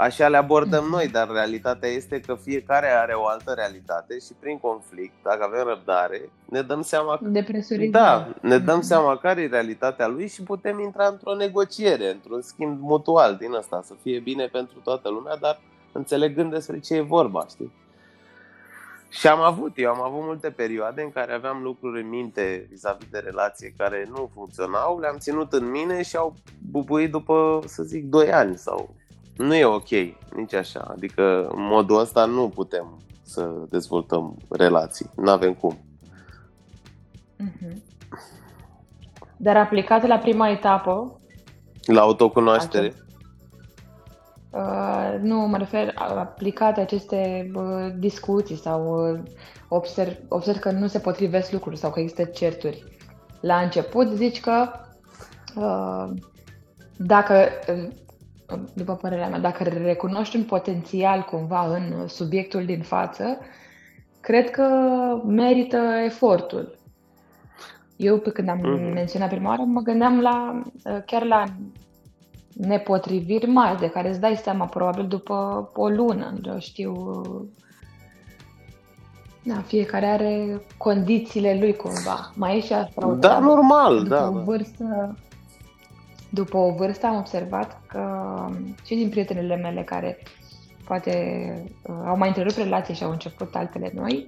Așa 0.00 0.28
le 0.28 0.36
abordăm 0.36 0.84
noi, 0.84 1.08
dar 1.08 1.28
realitatea 1.30 1.88
este 1.88 2.20
că 2.20 2.34
fiecare 2.34 2.86
are 2.86 3.12
o 3.12 3.26
altă 3.26 3.52
realitate 3.52 4.18
și 4.18 4.32
prin 4.40 4.58
conflict, 4.58 5.12
dacă 5.22 5.44
avem 5.44 5.66
răbdare, 5.66 6.30
ne 6.44 6.62
dăm 6.62 6.82
seama 6.82 7.16
că... 7.16 7.24
De 7.24 7.42
Da, 7.90 8.28
ne 8.40 8.58
dăm 8.58 8.80
seama 8.80 9.16
care 9.16 9.42
e 9.42 9.46
realitatea 9.46 10.06
lui 10.06 10.28
și 10.28 10.42
putem 10.42 10.80
intra 10.80 11.06
într-o 11.06 11.34
negociere, 11.34 12.10
într-un 12.10 12.40
schimb 12.40 12.80
mutual 12.80 13.36
din 13.36 13.54
asta, 13.54 13.82
să 13.84 13.94
fie 14.02 14.18
bine 14.18 14.46
pentru 14.46 14.78
toată 14.84 15.08
lumea, 15.08 15.36
dar 15.36 15.60
înțelegând 15.92 16.50
despre 16.50 16.78
ce 16.78 16.94
e 16.94 17.00
vorba, 17.00 17.46
știi? 17.48 17.72
Și 19.08 19.26
am 19.26 19.40
avut, 19.40 19.72
eu 19.76 19.90
am 19.90 20.02
avut 20.02 20.22
multe 20.22 20.50
perioade 20.50 21.02
în 21.02 21.10
care 21.10 21.32
aveam 21.32 21.62
lucruri 21.62 22.00
în 22.00 22.08
minte 22.08 22.66
vis-a-vis 22.70 23.08
de 23.10 23.18
relație 23.18 23.74
care 23.76 24.08
nu 24.10 24.30
funcționau, 24.34 25.00
le-am 25.00 25.16
ținut 25.18 25.52
în 25.52 25.70
mine 25.70 26.02
și 26.02 26.16
au 26.16 26.34
bubuit 26.70 27.10
după, 27.10 27.60
să 27.66 27.82
zic, 27.82 28.04
2 28.04 28.32
ani 28.32 28.56
sau 28.56 28.94
nu 29.36 29.54
e 29.54 29.64
ok, 29.64 29.88
nici 30.36 30.54
așa. 30.54 30.80
Adică 30.80 31.48
în 31.54 31.62
modul 31.62 32.00
ăsta 32.00 32.24
nu 32.24 32.48
putem 32.48 32.98
să 33.22 33.50
dezvoltăm 33.68 34.36
relații. 34.48 35.10
Nu 35.16 35.30
avem 35.30 35.54
cum. 35.54 35.78
Mm-hmm. 37.42 37.76
Dar 39.36 39.56
aplicat 39.56 40.06
la 40.06 40.18
prima 40.18 40.48
etapă? 40.48 41.20
La 41.86 42.00
autocunoaștere? 42.00 42.86
Acest... 42.86 43.04
Uh, 44.50 45.18
nu, 45.20 45.36
mă 45.36 45.56
refer 45.56 45.94
aplicate 45.96 46.80
aceste 46.80 47.50
uh, 47.54 47.92
discuții 47.98 48.56
sau 48.56 49.10
uh, 49.12 49.20
observ, 49.68 50.16
observ 50.28 50.58
că 50.58 50.70
nu 50.70 50.86
se 50.86 50.98
potrivesc 50.98 51.52
lucruri 51.52 51.76
sau 51.76 51.90
că 51.90 52.00
există 52.00 52.24
certuri. 52.24 52.84
La 53.40 53.56
început 53.56 54.08
zici 54.08 54.40
că 54.40 54.70
uh, 55.56 56.10
dacă 56.96 57.48
după 58.74 58.94
părerea 58.94 59.28
mea, 59.28 59.38
dacă 59.38 59.64
recunoști 59.64 60.36
un 60.36 60.44
potențial 60.44 61.22
cumva 61.22 61.74
în 61.74 62.08
subiectul 62.08 62.64
din 62.64 62.82
față, 62.82 63.38
cred 64.20 64.50
că 64.50 64.66
merită 65.26 65.78
efortul. 66.04 66.78
Eu, 67.96 68.18
pe 68.18 68.30
când 68.30 68.48
am 68.48 68.58
mm-hmm. 68.58 68.92
menționat 68.94 69.28
prima 69.28 69.48
oară, 69.48 69.62
mă 69.62 69.80
gândeam 69.80 70.20
la, 70.20 70.62
chiar 71.06 71.24
la 71.24 71.44
nepotriviri 72.52 73.46
mari, 73.46 73.80
de 73.80 73.88
care 73.88 74.08
îți 74.08 74.20
dai 74.20 74.36
seama 74.36 74.64
probabil 74.64 75.06
după 75.06 75.70
o 75.74 75.88
lună, 75.88 76.34
eu 76.44 76.58
știu. 76.58 77.20
Da, 79.42 79.54
fiecare 79.66 80.06
are 80.06 80.62
condițiile 80.76 81.56
lui 81.60 81.76
cumva. 81.76 82.32
Mai 82.34 82.56
e 82.56 82.60
și 82.60 82.72
asta. 82.72 83.16
Da, 83.20 83.38
normal, 83.38 84.02
după 84.02 84.14
da. 84.14 84.28
o 84.28 84.56
da. 84.78 85.14
Vârstă, 86.30 86.42
după 86.42 86.56
o 86.56 86.72
vârstă 86.72 87.06
am 87.06 87.16
observat 87.16 87.80
că 87.86 88.02
și 88.84 88.94
din 88.94 89.08
prietenele 89.08 89.56
mele 89.56 89.82
care 89.82 90.18
poate 90.84 91.14
uh, 91.82 91.94
au 92.06 92.16
mai 92.16 92.28
întrerupt 92.28 92.56
relații 92.56 92.94
și 92.94 93.04
au 93.04 93.10
început 93.10 93.54
altele 93.54 93.92
noi, 93.94 94.26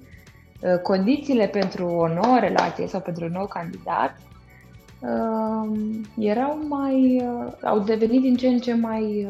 uh, 0.60 0.80
condițiile 0.82 1.46
pentru 1.46 1.86
o 1.86 2.08
nouă 2.08 2.38
relație 2.40 2.86
sau 2.86 3.00
pentru 3.00 3.24
un 3.24 3.32
nou 3.32 3.46
candidat 3.46 4.20
uh, 5.00 5.78
erau 6.18 6.58
mai, 6.68 7.24
au 7.62 7.78
devenit 7.78 8.20
din 8.20 8.36
ce 8.36 8.48
în 8.48 8.58
ce 8.58 8.74
mai 8.74 9.28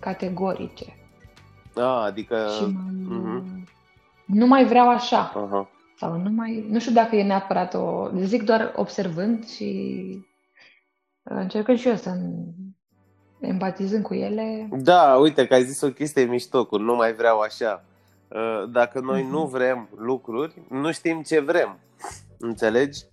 categorice. 0.00 0.96
Ah, 1.74 2.02
adică... 2.06 2.48
Și 2.56 2.62
mai, 2.62 2.92
uh-huh. 3.20 3.66
Nu 4.24 4.46
mai 4.46 4.64
vreau 4.64 4.88
așa. 4.88 5.32
Uh-huh. 5.32 5.76
Sau 5.98 6.16
nu 6.16 6.30
mai... 6.30 6.64
Nu 6.70 6.78
știu 6.78 6.92
dacă 6.92 7.16
e 7.16 7.22
neapărat 7.22 7.74
o... 7.74 8.08
Zic 8.22 8.42
doar 8.42 8.72
observând 8.76 9.48
și 9.48 10.27
încercând 11.28 11.78
și 11.78 11.88
eu 11.88 11.96
să 11.96 12.10
empatizând 13.40 14.04
cu 14.04 14.14
ele. 14.14 14.68
Da, 14.70 15.16
uite 15.16 15.46
că 15.46 15.54
ai 15.54 15.64
zis 15.64 15.80
o 15.80 15.90
chestie 15.90 16.24
mișto, 16.24 16.64
cu 16.64 16.76
nu 16.76 16.94
mai 16.94 17.12
vreau 17.12 17.38
așa. 17.38 17.84
Uh, 18.28 18.70
dacă 18.70 19.00
noi 19.00 19.26
nu 19.30 19.40
mhm. 19.40 19.50
vrem 19.50 19.88
lucruri, 19.96 20.62
nu 20.68 20.92
știm 20.92 21.22
ce 21.22 21.40
vrem. 21.40 21.78
Înțelegi? 22.38 23.04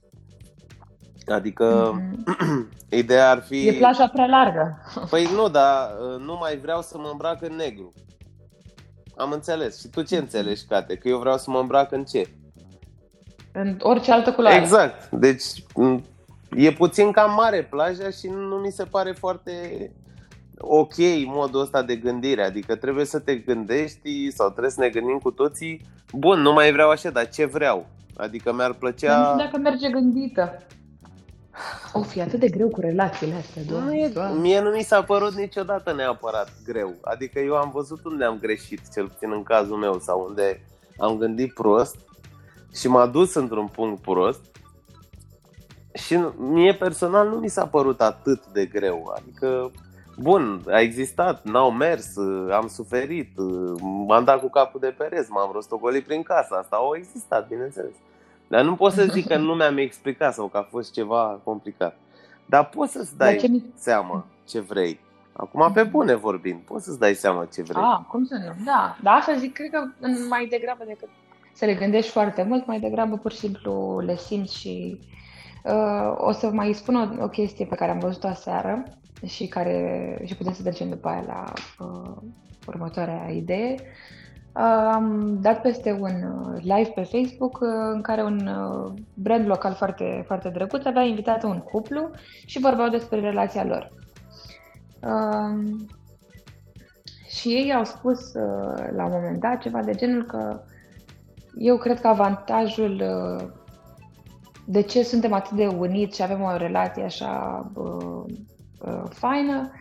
Adică 1.27 1.93
mm-hmm. 1.93 2.89
ideea 3.01 3.29
ar 3.29 3.41
fi... 3.41 3.67
E 3.67 3.73
plaja 3.73 4.07
prea 4.07 4.25
largă. 4.25 4.77
Păi 5.09 5.27
nu, 5.35 5.49
dar 5.49 5.89
uh, 5.99 6.19
nu 6.19 6.37
mai 6.39 6.57
vreau 6.57 6.81
să 6.81 6.97
mă 6.97 7.09
îmbrac 7.11 7.41
în 7.41 7.55
negru. 7.55 7.93
Am 9.17 9.31
înțeles. 9.31 9.79
Și 9.79 9.87
tu 9.87 10.01
ce 10.01 10.17
înțelegi, 10.17 10.65
Cate? 10.65 10.95
Că 10.95 11.07
eu 11.07 11.19
vreau 11.19 11.37
să 11.37 11.51
mă 11.51 11.59
îmbrac 11.59 11.91
în 11.91 12.03
ce? 12.03 12.29
În 13.51 13.77
orice 13.81 14.11
altă 14.11 14.33
culoare. 14.33 14.57
Exact. 14.57 15.09
Deci 15.09 15.43
e 16.55 16.71
puțin 16.71 17.11
cam 17.11 17.33
mare 17.33 17.63
plaja 17.63 18.09
și 18.09 18.27
nu 18.27 18.55
mi 18.55 18.71
se 18.71 18.83
pare 18.83 19.11
foarte 19.11 19.51
ok 20.57 20.93
modul 21.25 21.61
ăsta 21.61 21.83
de 21.83 21.95
gândire. 21.95 22.43
Adică 22.43 22.75
trebuie 22.75 23.05
să 23.05 23.19
te 23.19 23.35
gândești 23.35 24.31
sau 24.31 24.49
trebuie 24.49 24.71
să 24.71 24.81
ne 24.81 24.89
gândim 24.89 25.17
cu 25.17 25.31
toții 25.31 25.81
bun, 26.13 26.39
nu 26.41 26.53
mai 26.53 26.71
vreau 26.71 26.89
așa, 26.89 27.09
dar 27.09 27.29
ce 27.29 27.45
vreau? 27.45 27.85
Adică 28.17 28.53
mi-ar 28.53 28.73
plăcea... 28.73 29.17
Nu 29.17 29.25
știu 29.25 29.37
dacă 29.37 29.57
merge 29.57 29.89
gândită. 29.89 30.61
O 31.93 32.01
fi 32.01 32.21
atât 32.21 32.39
de 32.39 32.49
greu 32.49 32.67
cu 32.67 32.79
relațiile 32.79 33.33
astea, 33.33 33.61
doamne, 33.69 33.89
nu 33.89 33.95
e, 33.95 34.07
doamne. 34.07 34.39
Mie 34.39 34.61
nu 34.61 34.69
mi 34.69 34.83
s-a 34.83 35.03
părut 35.03 35.33
niciodată 35.33 35.93
neapărat 35.93 36.51
greu. 36.65 36.93
Adică 37.01 37.39
eu 37.39 37.55
am 37.55 37.71
văzut 37.73 38.05
unde 38.05 38.23
am 38.23 38.37
greșit, 38.39 38.81
cel 38.93 39.07
puțin 39.07 39.31
în 39.31 39.43
cazul 39.43 39.77
meu, 39.77 39.99
sau 39.99 40.25
unde 40.27 40.61
am 40.97 41.17
gândit 41.17 41.53
prost 41.53 41.95
și 42.73 42.87
m-a 42.87 43.05
dus 43.05 43.33
într-un 43.33 43.67
punct 43.67 44.01
prost 44.01 44.54
și 45.95 46.19
mie 46.37 46.73
personal 46.73 47.29
nu 47.29 47.35
mi 47.35 47.47
s-a 47.47 47.67
părut 47.67 48.01
atât 48.01 48.45
de 48.45 48.65
greu. 48.65 49.13
Adică, 49.17 49.71
bun, 50.17 50.61
a 50.67 50.79
existat, 50.79 51.43
n-au 51.43 51.71
mers, 51.71 52.17
am 52.51 52.67
suferit, 52.67 53.29
m-am 54.07 54.23
dat 54.23 54.39
cu 54.39 54.49
capul 54.49 54.79
de 54.79 54.95
pereți, 54.97 55.31
m-am 55.31 55.49
rostogolit 55.53 56.05
prin 56.05 56.23
casa 56.23 56.55
asta, 56.55 56.75
au 56.75 56.95
existat, 56.95 57.47
bineînțeles. 57.47 57.93
Dar 58.47 58.63
nu 58.63 58.75
pot 58.75 58.91
să 58.91 59.05
zic 59.13 59.27
că 59.27 59.37
nu 59.37 59.53
mi-am 59.53 59.77
explicat 59.77 60.33
sau 60.33 60.47
că 60.47 60.57
a 60.57 60.67
fost 60.69 60.93
ceva 60.93 61.39
complicat. 61.43 61.97
Dar 62.45 62.69
poți 62.69 62.91
să-ți 62.91 63.17
dai 63.17 63.37
ce 63.37 63.47
seama 63.75 64.25
ce 64.47 64.59
vrei. 64.59 64.99
Acum, 65.33 65.71
pe 65.73 65.83
bune 65.83 66.15
vorbind, 66.15 66.59
poți 66.59 66.85
să-ți 66.85 66.99
dai 66.99 67.13
seama 67.13 67.45
ce 67.53 67.61
vrei. 67.61 67.83
Ah, 67.83 67.99
cum 68.09 68.25
să 68.25 68.33
nu? 68.33 68.63
Da, 68.65 68.97
da, 69.01 69.11
asta 69.11 69.35
zic, 69.37 69.53
cred 69.53 69.69
că 69.69 69.83
mai 70.29 70.45
degrabă 70.45 70.83
decât 70.87 71.09
să 71.53 71.65
le 71.65 71.73
gândești 71.73 72.11
foarte 72.11 72.43
mult, 72.43 72.65
mai 72.65 72.79
degrabă 72.79 73.17
pur 73.17 73.31
și 73.31 73.37
simplu 73.37 73.99
le 74.05 74.15
simți 74.15 74.59
și 74.59 74.99
uh, 74.99 75.15
o 76.17 76.31
să 76.31 76.49
mai 76.51 76.73
spun 76.73 76.95
o, 76.95 77.23
o 77.23 77.27
chestie 77.27 77.65
pe 77.65 77.75
care 77.75 77.91
am 77.91 77.99
văzut-o 77.99 78.27
aseară 78.27 78.83
și 79.25 79.47
care 79.47 80.21
și 80.25 80.35
putem 80.35 80.53
să 80.53 80.61
trecem 80.61 80.89
după 80.89 81.07
aia 81.07 81.23
la 81.27 81.43
uh, 81.85 82.15
următoarea 82.67 83.29
idee. 83.29 83.75
Am 84.93 85.37
dat 85.41 85.61
peste 85.61 85.91
un 85.91 86.11
uh, 86.23 86.61
live 86.61 86.91
pe 86.95 87.01
Facebook 87.01 87.59
uh, 87.61 87.69
în 87.93 88.01
care 88.01 88.23
un 88.23 88.47
uh, 88.47 88.93
brand 89.13 89.47
local 89.47 89.73
foarte, 89.73 90.23
foarte 90.25 90.49
drăguț 90.49 90.85
avea 90.85 91.01
invitat 91.01 91.43
un 91.43 91.59
cuplu 91.59 92.09
și 92.45 92.59
vorbeau 92.59 92.89
despre 92.89 93.19
relația 93.19 93.63
lor. 93.63 93.91
Um, 95.01 95.87
și 97.27 97.47
ei 97.49 97.73
au 97.73 97.83
spus 97.83 98.33
la 98.95 99.05
un 99.05 99.11
moment 99.11 99.39
dat 99.39 99.57
ceva 99.57 99.79
de 99.79 99.93
genul 99.93 100.23
că 100.25 100.61
eu 101.57 101.77
cred 101.77 101.99
că 101.99 102.07
avantajul 102.07 103.03
de 104.65 104.81
ce 104.81 105.03
suntem 105.03 105.33
atât 105.33 105.51
de 105.51 105.67
uniți 105.67 106.15
și 106.15 106.23
avem 106.23 106.41
o 106.41 106.57
relație 106.57 107.03
așa 107.03 107.65
uh, 107.73 108.23
uh, 108.79 109.03
faină 109.09 109.71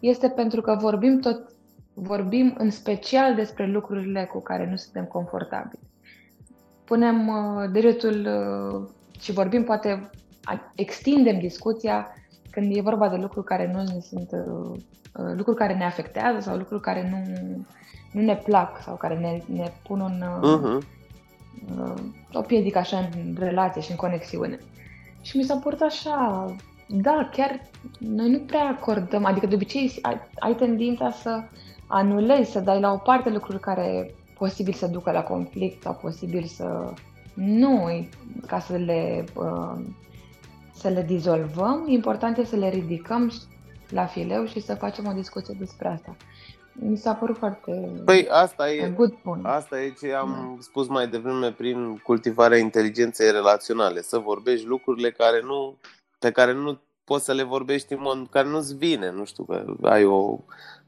este 0.00 0.28
pentru 0.28 0.60
că 0.60 0.76
vorbim 0.80 1.20
tot 1.20 1.52
vorbim 2.00 2.54
în 2.58 2.70
special 2.70 3.34
despre 3.34 3.66
lucrurile 3.66 4.24
cu 4.32 4.40
care 4.40 4.68
nu 4.70 4.76
suntem 4.76 5.04
confortabili. 5.04 5.82
Punem 6.84 7.28
uh, 7.28 7.70
degetul 7.72 8.26
uh, 8.26 8.88
și 9.20 9.32
vorbim, 9.32 9.64
poate 9.64 10.10
extindem 10.74 11.38
discuția 11.38 12.06
când 12.50 12.76
e 12.76 12.80
vorba 12.80 13.08
de 13.08 13.16
lucruri 13.16 13.46
care 13.46 13.70
nu 13.72 13.82
ne 13.82 14.00
sunt 14.00 14.30
uh, 14.32 14.78
uh, 15.14 15.32
lucruri 15.36 15.58
care 15.58 15.74
ne 15.74 15.84
afectează 15.84 16.40
sau 16.40 16.56
lucruri 16.56 16.82
care 16.82 17.08
nu, 17.10 17.22
nu 18.12 18.20
ne 18.20 18.36
plac 18.36 18.82
sau 18.82 18.96
care 18.96 19.18
ne, 19.18 19.42
ne 19.58 19.72
pun 19.86 20.00
un, 20.00 20.22
uh-huh. 20.22 20.97
Uh, 21.78 22.02
o 22.32 22.40
piedică 22.40 22.78
așa 22.78 22.98
în 22.98 23.36
relație 23.38 23.82
și 23.82 23.90
în 23.90 23.96
conexiune. 23.96 24.58
Și 25.22 25.36
mi 25.36 25.42
s-a 25.42 25.56
părut 25.56 25.80
așa, 25.80 26.46
da, 26.88 27.28
chiar 27.32 27.60
noi 27.98 28.30
nu 28.30 28.38
prea 28.38 28.68
acordăm, 28.68 29.24
adică 29.24 29.46
de 29.46 29.54
obicei 29.54 29.98
ai, 30.02 30.20
ai 30.38 30.54
tendința 30.54 31.10
să 31.10 31.42
anulezi, 31.86 32.50
să 32.50 32.60
dai 32.60 32.80
la 32.80 32.92
o 32.92 32.96
parte 32.96 33.30
lucruri 33.30 33.60
care 33.60 34.14
posibil 34.38 34.72
să 34.72 34.86
ducă 34.86 35.10
la 35.10 35.22
conflict 35.22 35.82
sau 35.82 35.94
posibil 35.94 36.44
să 36.44 36.92
nu, 37.34 38.06
ca 38.46 38.58
să 38.58 38.76
le, 38.76 39.24
uh, 39.34 39.80
să 40.74 40.88
le 40.88 41.02
dizolvăm, 41.02 41.84
important 41.86 42.36
este 42.36 42.54
să 42.54 42.60
le 42.60 42.68
ridicăm 42.68 43.32
la 43.88 44.04
fileu 44.04 44.46
și 44.46 44.60
să 44.60 44.74
facem 44.74 45.06
o 45.06 45.12
discuție 45.12 45.54
despre 45.58 45.88
asta. 45.88 46.16
Mi 46.80 46.96
s-a 46.96 47.14
părut 47.14 47.36
foarte 47.36 48.00
Păi 48.04 48.26
asta 48.30 48.70
e, 48.72 48.88
good 48.88 49.12
point. 49.12 49.46
asta 49.46 49.80
e 49.80 49.94
ce 50.00 50.12
am 50.12 50.54
da. 50.56 50.62
spus 50.62 50.88
mai 50.88 51.08
devreme 51.08 51.52
prin 51.52 51.96
cultivarea 51.96 52.58
inteligenței 52.58 53.30
relaționale, 53.30 54.02
să 54.02 54.18
vorbești 54.18 54.66
lucrurile 54.66 55.10
care 55.10 55.40
nu, 55.42 55.78
pe 56.18 56.30
care 56.30 56.52
nu 56.52 56.78
poți 57.04 57.24
să 57.24 57.32
le 57.32 57.42
vorbești 57.42 57.92
în 57.92 57.98
mod 58.00 58.28
care 58.30 58.48
nu-ți 58.48 58.76
vine, 58.76 59.10
nu 59.10 59.24
știu, 59.24 59.44
că 59.44 59.64
ai 59.82 60.04
o 60.04 60.38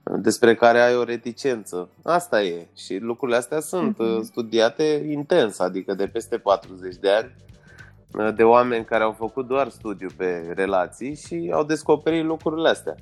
despre 0.03 0.55
care 0.55 0.81
ai 0.81 0.97
o 0.97 1.05
reticență. 1.05 1.89
Asta 2.03 2.43
e. 2.43 2.67
Și 2.77 2.97
lucrurile 2.97 3.37
astea 3.37 3.61
sunt 3.61 3.97
uh-huh. 3.97 4.23
studiate 4.23 5.07
intens, 5.11 5.59
adică 5.59 5.95
de 5.95 6.07
peste 6.07 6.39
40 6.39 6.97
de 6.97 7.11
ani, 7.11 7.35
uh, 8.19 8.35
de 8.35 8.43
oameni 8.43 8.85
care 8.85 9.03
au 9.03 9.13
făcut 9.13 9.47
doar 9.47 9.69
studiu 9.69 10.09
pe 10.17 10.53
relații 10.55 11.15
și 11.15 11.51
au 11.55 11.65
descoperit 11.65 12.25
lucrurile 12.25 12.69
astea. 12.69 12.95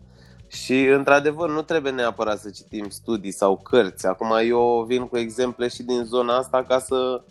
Și, 0.48 0.84
într-adevăr, 0.84 1.50
nu 1.50 1.62
trebuie 1.62 1.92
neapărat 1.92 2.38
să 2.38 2.50
citim 2.50 2.88
studii 2.88 3.30
sau 3.30 3.56
cărți. 3.56 4.06
Acum, 4.06 4.32
eu 4.44 4.84
vin 4.86 5.08
cu 5.08 5.16
exemple 5.18 5.68
și 5.68 5.82
din 5.82 6.04
zona 6.04 6.36
asta 6.36 6.64
ca 6.68 6.78
să 6.78 7.22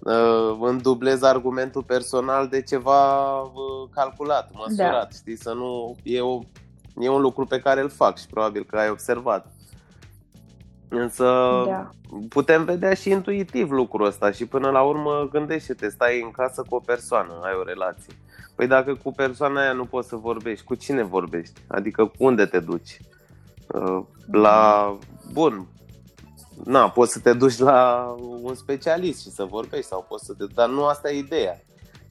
uh, 0.00 0.58
îndublez 0.60 1.22
argumentul 1.22 1.82
personal 1.82 2.48
de 2.48 2.62
ceva 2.62 3.40
uh, 3.40 3.50
calculat, 3.90 4.50
măsurat, 4.52 5.08
da. 5.10 5.16
știi? 5.16 5.36
Să 5.36 5.52
nu... 5.52 5.96
E 6.02 6.20
o 6.20 6.40
E 6.98 7.08
un 7.08 7.20
lucru 7.20 7.44
pe 7.44 7.60
care 7.60 7.80
îl 7.80 7.88
fac 7.88 8.18
și 8.18 8.26
probabil 8.26 8.64
că 8.64 8.76
ai 8.76 8.90
observat. 8.90 9.46
Însă 10.88 11.24
da. 11.66 11.90
putem 12.28 12.64
vedea 12.64 12.94
și 12.94 13.10
intuitiv 13.10 13.70
lucrul 13.70 14.06
ăsta 14.06 14.30
și 14.30 14.46
până 14.46 14.70
la 14.70 14.82
urmă 14.82 15.28
gândește-te, 15.30 15.88
stai 15.88 16.22
în 16.22 16.30
casă 16.30 16.64
cu 16.68 16.74
o 16.74 16.78
persoană, 16.78 17.40
ai 17.42 17.52
o 17.60 17.62
relație. 17.62 18.14
Păi 18.56 18.66
dacă 18.66 18.94
cu 18.94 19.12
persoana 19.12 19.60
aia 19.60 19.72
nu 19.72 19.84
poți 19.84 20.08
să 20.08 20.16
vorbești, 20.16 20.64
cu 20.64 20.74
cine 20.74 21.02
vorbești? 21.02 21.60
Adică 21.66 22.04
cu 22.04 22.14
unde 22.18 22.46
te 22.46 22.58
duci? 22.58 23.00
Uh, 23.66 24.02
la... 24.32 24.98
Bun, 25.32 25.66
na, 26.64 26.90
poți 26.90 27.12
să 27.12 27.20
te 27.20 27.32
duci 27.32 27.58
la 27.58 28.06
un 28.42 28.54
specialist 28.54 29.20
și 29.20 29.30
să 29.30 29.44
vorbești 29.44 29.86
sau 29.86 30.06
poți 30.08 30.24
să 30.24 30.32
te... 30.32 30.44
Dar 30.54 30.68
nu 30.68 30.84
asta 30.84 31.10
e 31.10 31.18
ideea. 31.18 31.60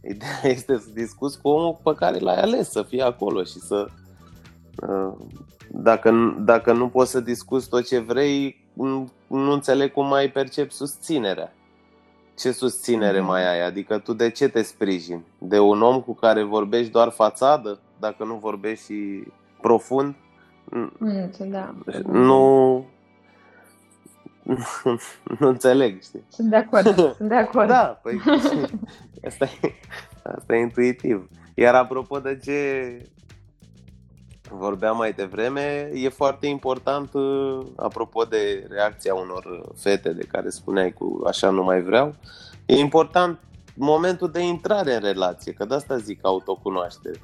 Ideea 0.01 0.39
este 0.57 0.77
să 0.77 0.89
discuți 0.93 1.41
cu 1.41 1.47
omul 1.47 1.79
pe 1.83 1.93
care 1.95 2.19
l-ai 2.19 2.41
ales 2.41 2.69
să 2.69 2.83
fie 2.83 3.01
acolo 3.01 3.43
și 3.43 3.59
să 3.59 3.87
dacă, 5.67 6.35
dacă 6.39 6.73
nu 6.73 6.89
poți 6.89 7.11
să 7.11 7.19
discuți 7.19 7.69
tot 7.69 7.87
ce 7.87 7.99
vrei, 7.99 8.65
nu 9.27 9.51
înțeleg 9.51 9.91
cum 9.91 10.07
mai 10.07 10.29
percep 10.29 10.71
susținerea. 10.71 11.53
Ce 12.35 12.51
susținere 12.51 13.19
mm. 13.19 13.25
mai 13.25 13.49
ai? 13.49 13.65
Adică 13.65 13.97
tu 13.97 14.13
de 14.13 14.29
ce 14.29 14.47
te 14.47 14.61
sprijini? 14.61 15.25
De 15.37 15.59
un 15.59 15.81
om 15.81 16.01
cu 16.01 16.13
care 16.13 16.43
vorbești 16.43 16.91
doar 16.91 17.09
fațadă? 17.09 17.79
Dacă 17.99 18.23
nu 18.23 18.35
vorbești 18.35 18.85
și 18.85 19.23
profund? 19.61 20.15
Mm, 20.69 21.31
da. 21.39 21.75
Nu, 22.03 22.85
nu 25.39 25.47
înțeleg, 25.47 26.01
știi? 26.01 26.23
Sunt 26.27 26.49
de 26.49 26.55
acord, 26.55 26.95
sunt 27.15 27.29
de 27.29 27.35
acord. 27.35 27.67
Da, 27.75 27.99
păi 28.03 28.21
asta 29.27 29.45
e, 29.61 29.71
asta 30.23 30.55
e 30.55 30.59
intuitiv. 30.59 31.29
Iar 31.53 31.75
apropo 31.75 32.19
de 32.19 32.39
ce 32.43 32.97
vorbeam 34.49 34.97
mai 34.97 35.13
devreme, 35.13 35.89
e 35.93 36.09
foarte 36.09 36.47
important, 36.47 37.13
uh, 37.13 37.65
apropo 37.75 38.23
de 38.23 38.67
reacția 38.69 39.13
unor 39.13 39.61
fete 39.75 40.13
de 40.13 40.23
care 40.23 40.49
spuneai 40.49 40.93
cu 40.93 41.21
așa 41.25 41.49
nu 41.49 41.63
mai 41.63 41.81
vreau, 41.81 42.15
e 42.65 42.75
important 42.75 43.39
momentul 43.75 44.31
de 44.31 44.41
intrare 44.41 44.93
în 44.93 45.01
relație, 45.01 45.51
că 45.51 45.65
de 45.65 45.75
asta 45.75 45.97
zic 45.97 46.19
autocunoaștere. 46.21 47.21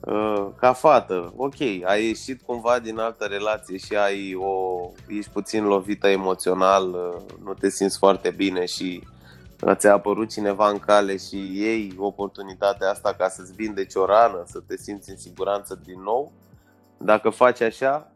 Uh, 0.00 0.46
ca 0.56 0.72
fată, 0.72 1.32
ok, 1.36 1.60
ai 1.84 2.06
ieșit 2.06 2.42
cumva 2.42 2.78
din 2.78 2.98
altă 2.98 3.24
relație 3.24 3.76
și 3.76 3.96
ai 3.96 4.34
o, 4.34 4.80
ești 5.08 5.30
puțin 5.30 5.64
lovită 5.64 6.08
emoțional, 6.08 6.88
uh, 6.88 7.22
nu 7.44 7.54
te 7.54 7.70
simți 7.70 7.98
foarte 7.98 8.30
bine 8.30 8.64
și 8.64 9.02
ți-a 9.74 9.92
apărut 9.92 10.30
cineva 10.30 10.68
în 10.68 10.78
cale 10.78 11.16
și 11.16 11.36
iei 11.36 11.94
oportunitatea 11.98 12.90
asta 12.90 13.14
ca 13.18 13.28
să-ți 13.28 13.52
vindeci 13.52 13.94
o 13.94 14.04
rană, 14.04 14.42
să 14.46 14.60
te 14.66 14.76
simți 14.76 15.10
în 15.10 15.16
siguranță 15.16 15.80
din 15.84 16.02
nou, 16.02 16.32
dacă 16.98 17.30
faci 17.30 17.60
așa, 17.60 18.12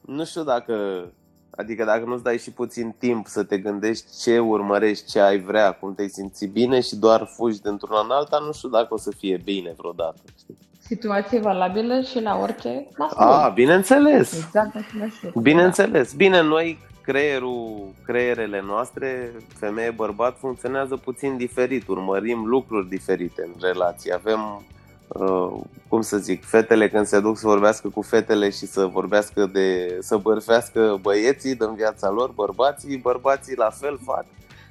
nu 0.00 0.24
știu 0.24 0.42
dacă, 0.42 1.04
adică 1.50 1.84
dacă 1.84 2.04
nu-ți 2.04 2.22
dai 2.22 2.38
și 2.38 2.50
puțin 2.50 2.94
timp 2.98 3.26
să 3.26 3.44
te 3.44 3.58
gândești 3.58 4.20
ce 4.22 4.38
urmărești, 4.38 5.10
ce 5.10 5.20
ai 5.20 5.40
vrea, 5.40 5.72
cum 5.72 5.94
te 5.94 6.06
simți 6.06 6.46
bine 6.46 6.80
și 6.80 6.96
doar 6.96 7.30
fugi 7.36 7.60
dintr-una 7.60 8.00
în 8.00 8.10
alta, 8.10 8.38
nu 8.46 8.52
știu 8.52 8.68
dacă 8.68 8.94
o 8.94 8.98
să 8.98 9.10
fie 9.10 9.40
bine 9.44 9.74
vreodată. 9.76 10.20
Știi? 10.38 10.58
Situație 10.80 11.40
valabilă 11.40 12.00
și 12.00 12.20
la 12.20 12.38
orice 12.38 12.88
mascul. 12.96 13.26
A, 13.26 13.48
bineînțeles. 13.48 14.36
Exact 14.36 14.76
același 14.76 15.24
lucru. 15.24 15.40
Bineînțeles. 15.40 16.12
Bine, 16.12 16.42
noi, 16.42 16.78
creierul, 17.12 17.88
creierele 18.04 18.62
noastre, 18.66 19.32
femeie-bărbat, 19.54 20.36
funcționează 20.38 20.96
puțin 20.96 21.36
diferit. 21.36 21.88
Urmărim 21.88 22.44
lucruri 22.44 22.88
diferite 22.88 23.42
în 23.42 23.52
relație. 23.60 24.12
Avem 24.12 24.62
Uh, 25.08 25.60
cum 25.88 26.00
să 26.00 26.16
zic, 26.16 26.44
fetele 26.44 26.88
când 26.88 27.06
se 27.06 27.20
duc 27.20 27.38
să 27.38 27.46
vorbească 27.46 27.88
cu 27.88 28.02
fetele 28.02 28.50
și 28.50 28.66
să 28.66 28.86
vorbească 28.86 29.46
de, 29.46 29.98
să 30.00 30.16
bărfească 30.16 30.98
băieții 31.00 31.54
din 31.54 31.74
viața 31.74 32.10
lor, 32.10 32.30
bărbații, 32.30 32.96
bărbații 32.96 33.56
la 33.56 33.70
fel 33.70 33.98
fac, 34.04 34.24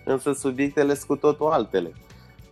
însă 0.03 0.33
subiectele 0.33 0.93
sunt 0.93 1.07
cu 1.07 1.15
totul 1.15 1.51
altele. 1.51 1.93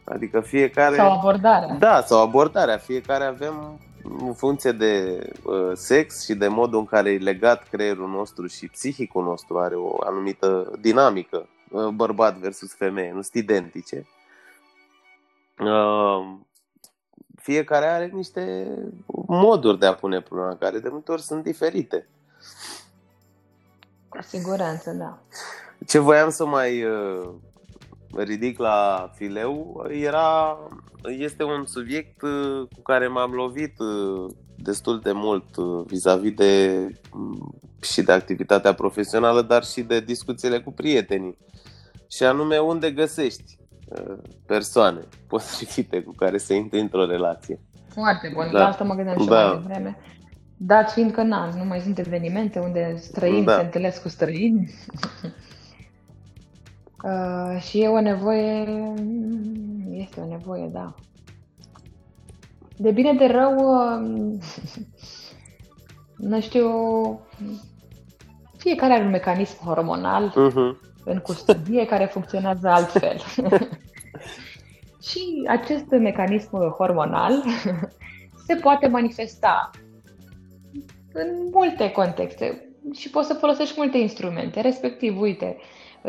Adică 0.04 0.40
fiecare... 0.40 0.96
Sau 0.96 1.12
abordarea. 1.12 1.76
Da, 1.80 2.02
sau 2.06 2.22
abordarea. 2.22 2.78
Fiecare 2.78 3.24
avem 3.24 3.80
în 4.20 4.34
funcție 4.34 4.72
de 4.72 5.20
uh, 5.44 5.72
sex 5.74 6.24
și 6.24 6.36
de 6.36 6.48
modul 6.48 6.80
în 6.80 6.86
care 6.86 7.12
e 7.12 7.18
legat 7.18 7.68
creierul 7.70 8.10
nostru 8.10 8.48
și 8.48 8.68
psihicul 8.68 9.24
nostru 9.24 9.60
are 9.60 9.76
o 9.76 9.98
anumită 10.04 10.72
dinamică, 10.82 11.50
uh, 11.72 11.88
bărbat 11.88 12.38
versus 12.38 12.74
femeie, 12.74 13.12
nu 13.12 13.22
sunt 13.22 13.34
identice. 13.34 14.08
Uh, 15.60 16.38
fiecare 17.36 17.86
are 17.86 18.12
niște 18.14 18.68
moduri 19.28 19.80
de 19.80 19.86
a 19.86 19.96
pune 19.96 20.22
problema, 20.22 20.56
care 20.56 20.80
de 20.80 20.90
multe 20.90 21.12
ori 21.12 21.22
sunt 21.22 21.44
diferite. 21.44 22.08
Cu 24.10 24.22
siguranță, 24.22 24.92
da. 24.92 25.18
Ce 25.86 26.00
voiam 26.00 26.30
să 26.30 26.46
mai 26.46 26.84
uh, 26.84 27.30
ridic 28.16 28.60
la 28.60 29.10
fileu 29.16 29.86
era, 29.90 30.58
este 31.18 31.44
un 31.44 31.66
subiect 31.66 32.22
uh, 32.22 32.68
cu 32.74 32.82
care 32.82 33.08
m-am 33.08 33.32
lovit 33.32 33.80
uh, 33.80 34.32
destul 34.56 35.00
de 35.00 35.12
mult 35.12 35.58
vis-a-vis 35.88 36.34
de 36.34 36.86
mm, 37.12 37.60
și 37.82 38.02
de 38.02 38.12
activitatea 38.12 38.74
profesională, 38.74 39.42
dar 39.42 39.64
și 39.64 39.82
de 39.82 40.00
discuțiile 40.00 40.60
cu 40.60 40.72
prietenii. 40.72 41.38
Și 42.10 42.24
anume 42.24 42.58
unde 42.58 42.92
găsești 42.92 43.58
persoane 44.46 45.00
potrivite 45.28 46.02
cu 46.02 46.12
care 46.12 46.38
să 46.38 46.54
intri 46.54 46.80
într-o 46.80 47.06
relație. 47.06 47.60
Foarte 47.88 48.32
bun, 48.34 48.50
da. 48.52 48.60
la 48.60 48.68
asta 48.68 48.84
mă 48.84 48.96
gândeam 48.96 49.20
și 49.20 49.28
da. 49.28 49.46
mai 49.46 49.60
devreme. 49.62 49.98
Dat 50.58 50.92
fiind 50.92 51.12
că 51.12 51.22
na, 51.22 51.50
nu 51.56 51.66
mai 51.66 51.80
sunt 51.80 52.00
evenimente 52.00 52.60
unde 52.60 52.96
străini 52.98 53.46
da. 53.46 53.56
se 53.56 53.64
întâlnesc 53.64 54.02
cu 54.02 54.10
străini. 54.10 54.70
uh, 57.06 57.62
și 57.62 57.82
e 57.82 57.88
o 57.88 58.02
nevoie, 58.02 58.66
este 59.90 60.22
o 60.22 60.28
nevoie, 60.28 60.70
da. 60.74 60.94
De 62.78 62.92
bine 62.92 63.14
de 63.14 63.26
rău, 63.26 63.56
uh, 63.56 64.38
nu 66.32 66.42
știu, 66.42 66.70
fiecare 68.58 68.94
are 68.94 69.04
un 69.04 69.10
mecanism 69.10 69.64
hormonal 69.64 70.30
uh-huh 70.30 70.94
în 71.06 71.20
custodie 71.20 71.86
care 71.86 72.06
funcționează 72.06 72.68
altfel. 72.68 73.18
și 75.10 75.44
acest 75.48 75.86
mecanism 75.90 76.72
hormonal 76.72 77.44
se 78.48 78.56
poate 78.56 78.88
manifesta 78.88 79.70
în 81.14 81.50
multe 81.52 81.92
contexte 81.92 82.70
și 82.94 83.10
poți 83.10 83.28
să 83.28 83.34
folosești 83.34 83.76
multe 83.78 83.98
instrumente, 83.98 84.62
respectiv, 84.62 85.20
uite, 85.20 85.58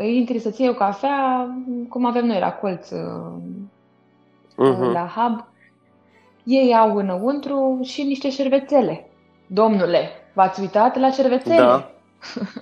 intri 0.01 0.39
să-ți 0.39 0.61
iei 0.61 0.69
o 0.69 0.73
cafea, 0.73 1.47
cum 1.89 2.05
avem 2.05 2.25
noi 2.25 2.39
la 2.39 2.51
colț 2.51 2.87
uh-huh. 4.57 4.91
la 4.93 5.11
hub, 5.15 5.47
ei 6.43 6.75
au 6.75 6.95
înăuntru 6.95 7.79
și 7.83 8.03
niște 8.03 8.29
șervețele. 8.29 9.09
Domnule, 9.47 10.09
v-ați 10.33 10.61
uitat 10.61 10.97
la 10.97 11.11
șervețele? 11.11 11.55
Da. 11.55 11.91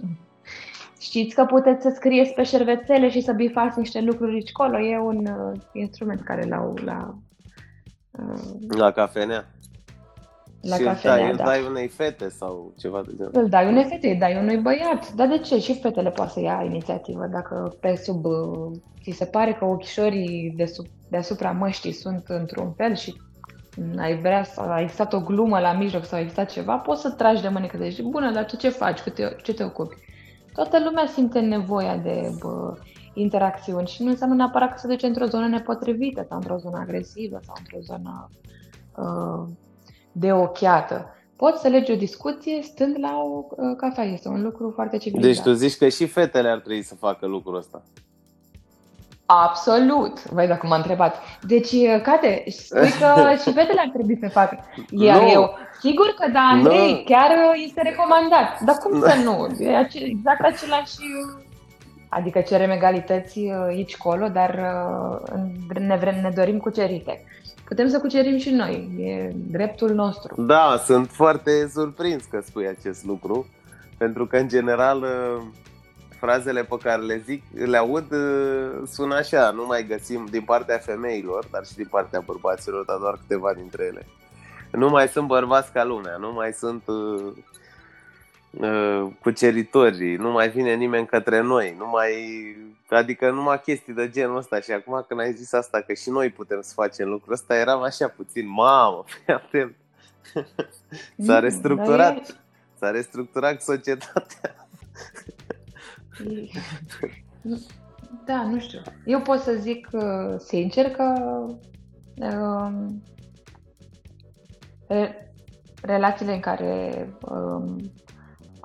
Știți 1.07 1.35
că 1.35 1.45
puteți 1.45 1.81
să 1.81 1.91
scrieți 1.95 2.33
pe 2.33 2.43
șervețele 2.43 3.09
și 3.09 3.21
să 3.21 3.31
bifați 3.31 3.79
niște 3.79 4.01
lucruri 4.01 4.33
aici 4.33 4.51
colo. 4.51 4.79
E 4.79 4.99
un 4.99 5.17
uh, 5.17 5.59
instrument 5.73 6.21
care 6.21 6.47
l-au 6.47 6.73
la... 6.85 7.15
Uh, 8.11 8.77
la 8.77 8.91
cafenea? 8.91 9.45
La 10.69 10.75
și 10.75 10.83
cafenea, 10.83 11.29
îl 11.29 11.35
dai, 11.35 11.35
da. 11.35 11.43
îl 11.43 11.49
dai 11.49 11.65
unei 11.69 11.87
fete 11.87 12.29
sau 12.29 12.73
ceva 12.77 13.01
de 13.05 13.13
genul? 13.15 13.31
Îl 13.33 13.49
dai 13.49 13.67
unei 13.67 13.83
fete, 13.83 14.09
îl 14.09 14.17
dai 14.19 14.37
unui 14.41 14.57
băiat. 14.57 15.13
Dar 15.13 15.27
de 15.27 15.37
ce? 15.37 15.59
Și 15.59 15.79
fetele 15.79 16.09
poate 16.09 16.31
să 16.31 16.39
ia 16.39 16.63
inițiativă. 16.65 17.27
Dacă 17.31 17.75
pe 17.79 17.95
sub... 17.95 18.25
Uh, 18.25 18.71
ți 19.03 19.11
se 19.11 19.25
pare 19.25 19.53
că 19.53 19.65
ochișorii 19.65 20.53
de 20.55 20.65
sub, 20.65 20.85
deasupra 21.09 21.51
măștii 21.51 21.91
sunt 21.91 22.23
într-un 22.27 22.71
fel 22.71 22.95
și 22.95 23.21
ai 23.97 24.19
vrea 24.19 24.43
să 24.43 24.61
a 24.61 24.81
existat 24.81 25.13
o 25.13 25.19
glumă 25.19 25.59
la 25.59 25.73
mijloc 25.73 26.05
sau 26.05 26.17
a 26.17 26.21
existat 26.21 26.51
ceva, 26.51 26.77
poți 26.77 27.01
să 27.01 27.09
tragi 27.09 27.41
de 27.41 27.47
mânecă 27.47 27.77
de 27.77 27.97
bună, 28.09 28.31
dar 28.31 28.45
tu 28.45 28.55
ce 28.55 28.69
faci? 28.69 28.99
Cu 28.99 29.09
te, 29.09 29.35
ce 29.43 29.53
te 29.53 29.63
ocupi? 29.63 29.95
toată 30.55 30.83
lumea 30.83 31.05
simte 31.05 31.39
nevoia 31.39 31.97
de 31.97 32.35
bă, 32.39 32.77
interacțiuni 33.13 33.87
și 33.87 34.03
nu 34.03 34.09
înseamnă 34.09 34.35
neapărat 34.35 34.71
că 34.71 34.77
se 34.77 34.87
duce 34.87 35.05
într-o 35.05 35.25
zonă 35.25 35.47
nepotrivită 35.47 36.25
sau 36.29 36.37
într-o 36.37 36.57
zonă 36.57 36.77
agresivă 36.77 37.39
sau 37.41 37.55
într-o 37.59 37.79
zonă 37.81 38.29
uh, 38.95 39.47
de 40.17 40.31
ochiată. 40.31 41.09
Poți 41.35 41.61
să 41.61 41.67
legi 41.67 41.91
o 41.91 41.95
discuție 41.95 42.61
stând 42.61 42.95
la 42.99 43.21
o 43.23 43.45
uh, 43.49 43.75
cafea. 43.77 44.03
Este 44.03 44.27
un 44.27 44.41
lucru 44.41 44.71
foarte 44.75 44.97
civilizat. 44.97 45.33
Deci 45.33 45.43
tu 45.43 45.51
zici 45.51 45.77
că 45.77 45.87
și 45.87 46.07
fetele 46.07 46.49
ar 46.49 46.59
trebui 46.59 46.81
să 46.81 46.95
facă 46.95 47.25
lucrul 47.25 47.55
ăsta. 47.55 47.83
Absolut. 49.25 50.23
Vai, 50.23 50.47
dacă 50.47 50.67
m-a 50.67 50.75
întrebat. 50.75 51.15
Deci, 51.41 51.71
uh, 51.71 52.01
Cate, 52.03 52.43
spui 52.47 52.91
că 52.99 53.23
și 53.43 53.53
fetele 53.53 53.79
ar 53.79 53.89
trebui 53.93 54.17
să 54.21 54.29
facă. 54.29 54.59
Iar 54.89 55.21
no. 55.21 55.29
eu, 55.29 55.57
sigur 55.81 56.13
că 56.19 56.31
da, 56.31 56.39
Andrei, 56.39 56.91
no. 56.91 57.15
chiar 57.15 57.29
uh, 57.29 57.63
este 57.65 57.81
recomandat. 57.81 58.61
Dar 58.65 58.75
cum 58.75 58.97
no. 58.97 59.07
să 59.07 59.15
nu? 59.25 59.63
E 59.65 59.87
exact 59.93 60.41
același... 60.41 60.95
Uh, 60.99 61.43
adică 62.09 62.41
cerem 62.41 62.69
egalități 62.69 63.39
aici, 63.67 63.97
colo, 63.97 64.27
dar 64.27 64.59
ne, 65.79 65.97
vrem, 65.97 66.19
ne 66.21 66.31
dorim 66.35 66.57
cucerite. 66.57 67.23
Putem 67.65 67.87
să 67.87 67.99
cucerim 67.99 68.37
și 68.37 68.49
noi. 68.49 68.89
E 68.97 69.33
dreptul 69.51 69.93
nostru. 69.93 70.41
Da, 70.41 70.81
sunt 70.85 71.09
foarte 71.09 71.69
surprins 71.73 72.23
că 72.23 72.41
spui 72.45 72.67
acest 72.67 73.05
lucru. 73.05 73.47
Pentru 73.97 74.25
că, 74.25 74.37
în 74.37 74.47
general, 74.47 75.05
frazele 76.25 76.63
pe 76.63 76.77
care 76.83 77.01
le 77.01 77.21
zic, 77.25 77.43
le 77.53 77.77
aud, 77.77 78.11
uh, 78.11 78.87
sună 78.91 79.15
așa, 79.15 79.49
nu 79.49 79.65
mai 79.65 79.85
găsim 79.87 80.27
din 80.31 80.41
partea 80.41 80.77
femeilor, 80.77 81.47
dar 81.51 81.65
și 81.65 81.75
din 81.75 81.87
partea 81.89 82.19
bărbaților, 82.25 82.85
dar 82.85 82.97
doar 82.97 83.17
câteva 83.21 83.53
dintre 83.53 83.83
ele. 83.83 84.05
Nu 84.71 84.89
mai 84.89 85.07
sunt 85.07 85.27
bărbați 85.27 85.71
ca 85.71 85.83
lumea, 85.83 86.17
nu 86.19 86.31
mai 86.33 86.51
sunt 86.53 86.83
uh, 86.85 87.31
uh, 88.51 89.07
cuceritori, 89.21 90.15
nu 90.15 90.31
mai 90.31 90.49
vine 90.49 90.73
nimeni 90.73 91.05
către 91.05 91.41
noi, 91.41 91.75
nu 91.77 91.87
mai, 91.89 92.11
adică 92.89 93.31
numai 93.31 93.61
chestii 93.61 93.93
de 93.93 94.09
genul 94.09 94.37
ăsta 94.37 94.59
și 94.59 94.71
acum 94.71 95.05
când 95.07 95.19
ai 95.19 95.33
zis 95.33 95.53
asta 95.53 95.81
că 95.81 95.93
și 95.93 96.09
noi 96.09 96.29
putem 96.29 96.61
să 96.61 96.73
facem 96.73 97.09
lucrul 97.09 97.33
ăsta, 97.33 97.55
eram 97.55 97.81
așa 97.81 98.07
puțin, 98.07 98.49
mamă, 98.49 99.03
fii 99.23 99.33
atent. 99.33 99.75
S-a 101.17 101.33
mm, 101.33 101.39
restructurat, 101.39 102.43
s-a 102.79 102.89
restructurat 102.91 103.61
societatea. 103.61 104.55
Da, 108.25 108.43
nu 108.43 108.59
știu. 108.59 108.81
Eu 109.05 109.21
pot 109.21 109.39
să 109.39 109.53
zic 109.53 109.87
uh, 109.91 110.35
sincer 110.37 110.91
că 110.91 111.13
uh, 112.15 112.71
relațiile 115.81 116.33
în 116.33 116.39
care 116.39 117.09
uh, 117.21 117.75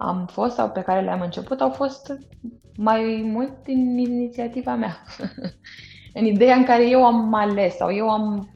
am 0.00 0.26
fost 0.26 0.54
sau 0.54 0.70
pe 0.70 0.80
care 0.80 1.00
le-am 1.00 1.20
început 1.20 1.60
au 1.60 1.70
fost 1.70 2.18
mai 2.76 3.22
mult 3.32 3.62
din 3.62 3.98
inițiativa 3.98 4.74
mea. 4.74 4.96
în 6.18 6.24
ideea 6.24 6.56
în 6.56 6.64
care 6.64 6.88
eu 6.88 7.04
am 7.04 7.34
ales 7.34 7.76
sau 7.76 7.94
eu 7.94 8.10
am 8.10 8.52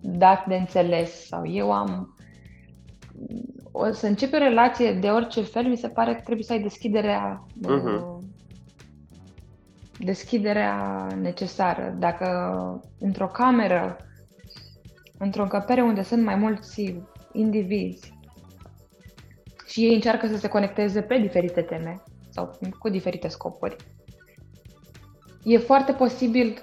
dat 0.00 0.46
de 0.46 0.54
înțeles 0.54 1.26
sau 1.26 1.48
eu 1.48 1.72
am 1.72 2.14
o 3.72 3.92
să 3.92 4.06
începi 4.06 4.34
o 4.34 4.38
relație 4.38 4.92
de 4.92 5.08
orice 5.08 5.40
fel, 5.42 5.68
mi 5.68 5.76
se 5.76 5.88
pare 5.88 6.14
că 6.14 6.20
trebuie 6.20 6.44
să 6.44 6.52
ai 6.52 6.62
deschiderea 6.62 7.46
uh-huh 7.66 8.20
deschiderea 10.04 11.06
necesară. 11.20 11.96
Dacă 11.98 12.28
într-o 12.98 13.26
cameră, 13.26 13.96
într-o 15.18 15.42
încăpere 15.42 15.82
unde 15.82 16.02
sunt 16.02 16.24
mai 16.24 16.34
mulți 16.34 16.96
indivizi 17.32 18.18
și 19.70 19.84
ei 19.84 19.94
încearcă 19.94 20.26
să 20.26 20.36
se 20.36 20.48
conecteze 20.48 21.00
pe 21.00 21.18
diferite 21.18 21.60
teme 21.60 22.02
sau 22.28 22.58
cu 22.78 22.88
diferite 22.88 23.28
scopuri, 23.28 23.76
e 25.44 25.58
foarte 25.58 25.92
posibil 25.92 26.62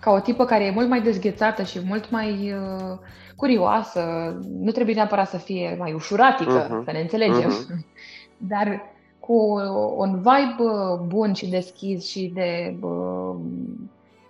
ca 0.00 0.10
o 0.10 0.20
tipă 0.20 0.44
care 0.44 0.64
e 0.64 0.70
mult 0.70 0.88
mai 0.88 1.02
dezghețată 1.02 1.62
și 1.62 1.80
mult 1.86 2.10
mai 2.10 2.52
uh, 2.52 2.98
curioasă, 3.36 4.02
nu 4.60 4.70
trebuie 4.70 4.94
neapărat 4.94 5.28
să 5.28 5.36
fie 5.36 5.76
mai 5.78 5.92
ușuratică, 5.92 6.64
uh-huh. 6.64 6.84
să 6.84 6.90
ne 6.92 7.00
înțelegem, 7.00 7.50
uh-huh. 7.50 7.86
dar 8.52 8.82
cu 9.18 9.60
un 9.96 10.16
vibe 10.16 10.62
bun 11.06 11.32
și 11.32 11.48
deschis 11.48 12.08
și 12.08 12.30
de 12.34 12.76
uh, 12.80 13.34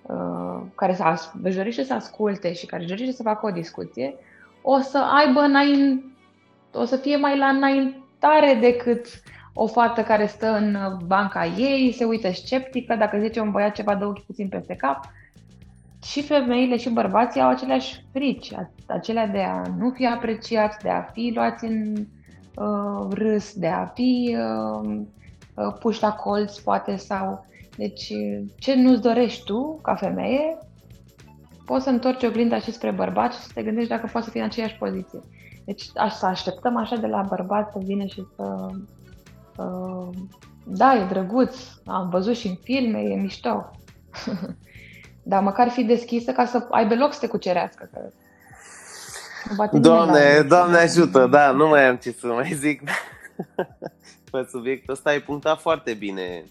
uh, 0.02 0.60
care 0.74 0.94
să 0.94 1.30
își 1.42 1.56
dorește 1.56 1.82
să 1.82 1.94
asculte 1.94 2.52
și 2.52 2.66
care 2.66 2.82
își 2.82 2.90
dorește 2.90 3.12
să 3.12 3.22
facă 3.22 3.46
o 3.46 3.50
discuție, 3.50 4.14
o 4.62 4.78
să 4.78 4.98
aibă 4.98 5.40
înainte, 5.40 6.07
o 6.80 6.84
să 6.84 6.96
fie 6.96 7.16
mai 7.16 7.38
la 7.38 7.46
înaintare 7.46 8.58
decât 8.60 9.06
o 9.54 9.66
fată 9.66 10.02
care 10.02 10.26
stă 10.26 10.46
în 10.46 10.76
banca 11.06 11.46
ei, 11.46 11.92
se 11.92 12.04
uită 12.04 12.30
sceptică, 12.32 12.94
dacă 12.94 13.18
zice 13.18 13.40
un 13.40 13.50
băiat 13.50 13.74
ceva, 13.74 13.94
dă 13.94 14.06
ochii 14.06 14.24
puțin 14.26 14.48
peste 14.48 14.74
cap. 14.74 15.04
Și 16.02 16.22
femeile 16.22 16.76
și 16.76 16.90
bărbații 16.90 17.40
au 17.40 17.48
aceleași 17.48 18.04
frici, 18.12 18.52
acelea 18.86 19.26
de 19.26 19.40
a 19.40 19.62
nu 19.78 19.90
fi 19.90 20.06
apreciați, 20.06 20.78
de 20.82 20.88
a 20.88 21.02
fi 21.02 21.32
luați 21.34 21.64
în 21.64 21.94
uh, 22.54 23.06
râs, 23.10 23.54
de 23.54 23.66
a 23.66 23.84
fi 23.84 24.36
uh, 24.38 25.00
uh, 25.54 25.74
puși 25.80 26.02
la 26.02 26.12
colț, 26.12 26.58
poate, 26.58 26.96
sau... 26.96 27.46
Deci, 27.76 28.12
ce 28.58 28.74
nu-ți 28.74 29.02
dorești 29.02 29.44
tu, 29.44 29.80
ca 29.82 29.94
femeie, 29.94 30.58
poți 31.64 31.84
să 31.84 31.90
întorci 31.90 32.22
oglinda 32.22 32.58
și 32.58 32.72
spre 32.72 32.90
bărbat 32.90 33.32
și 33.32 33.38
să 33.38 33.50
te 33.54 33.62
gândești 33.62 33.88
dacă 33.88 34.08
poți 34.12 34.24
să 34.24 34.30
fii 34.30 34.40
în 34.40 34.46
aceeași 34.46 34.76
poziție. 34.76 35.20
Deci, 35.68 35.90
aș, 35.96 36.12
să 36.12 36.26
așteptăm 36.26 36.76
așa 36.76 36.96
de 36.96 37.06
la 37.06 37.22
bărbat 37.28 37.72
să 37.72 37.78
vină 37.82 38.04
și 38.04 38.26
să... 38.36 38.68
Uh, 39.56 40.08
da, 40.64 40.94
e 40.94 41.04
drăguț, 41.04 41.56
am 41.84 42.08
văzut 42.08 42.36
și 42.36 42.46
în 42.46 42.54
filme, 42.62 42.98
e 42.98 43.14
mișto. 43.14 43.70
Dar 45.30 45.42
măcar 45.42 45.68
fi 45.68 45.84
deschisă 45.84 46.32
ca 46.32 46.44
să 46.44 46.66
aibă 46.70 46.94
loc 46.94 47.12
să 47.12 47.18
te 47.20 47.26
cucerească. 47.26 47.90
Că 47.92 48.00
Doamne, 49.78 50.40
Doamne 50.48 50.76
ajută, 50.76 51.26
da, 51.26 51.50
nu 51.50 51.68
mai 51.68 51.86
am 51.88 51.96
ce 51.96 52.12
să 52.12 52.26
mai 52.26 52.52
zic 52.52 52.82
pe 54.30 54.46
subiectul 54.50 54.94
ăsta. 54.94 55.10
Ai 55.10 55.20
punctat 55.20 55.60
foarte 55.60 55.94
bine. 55.94 56.44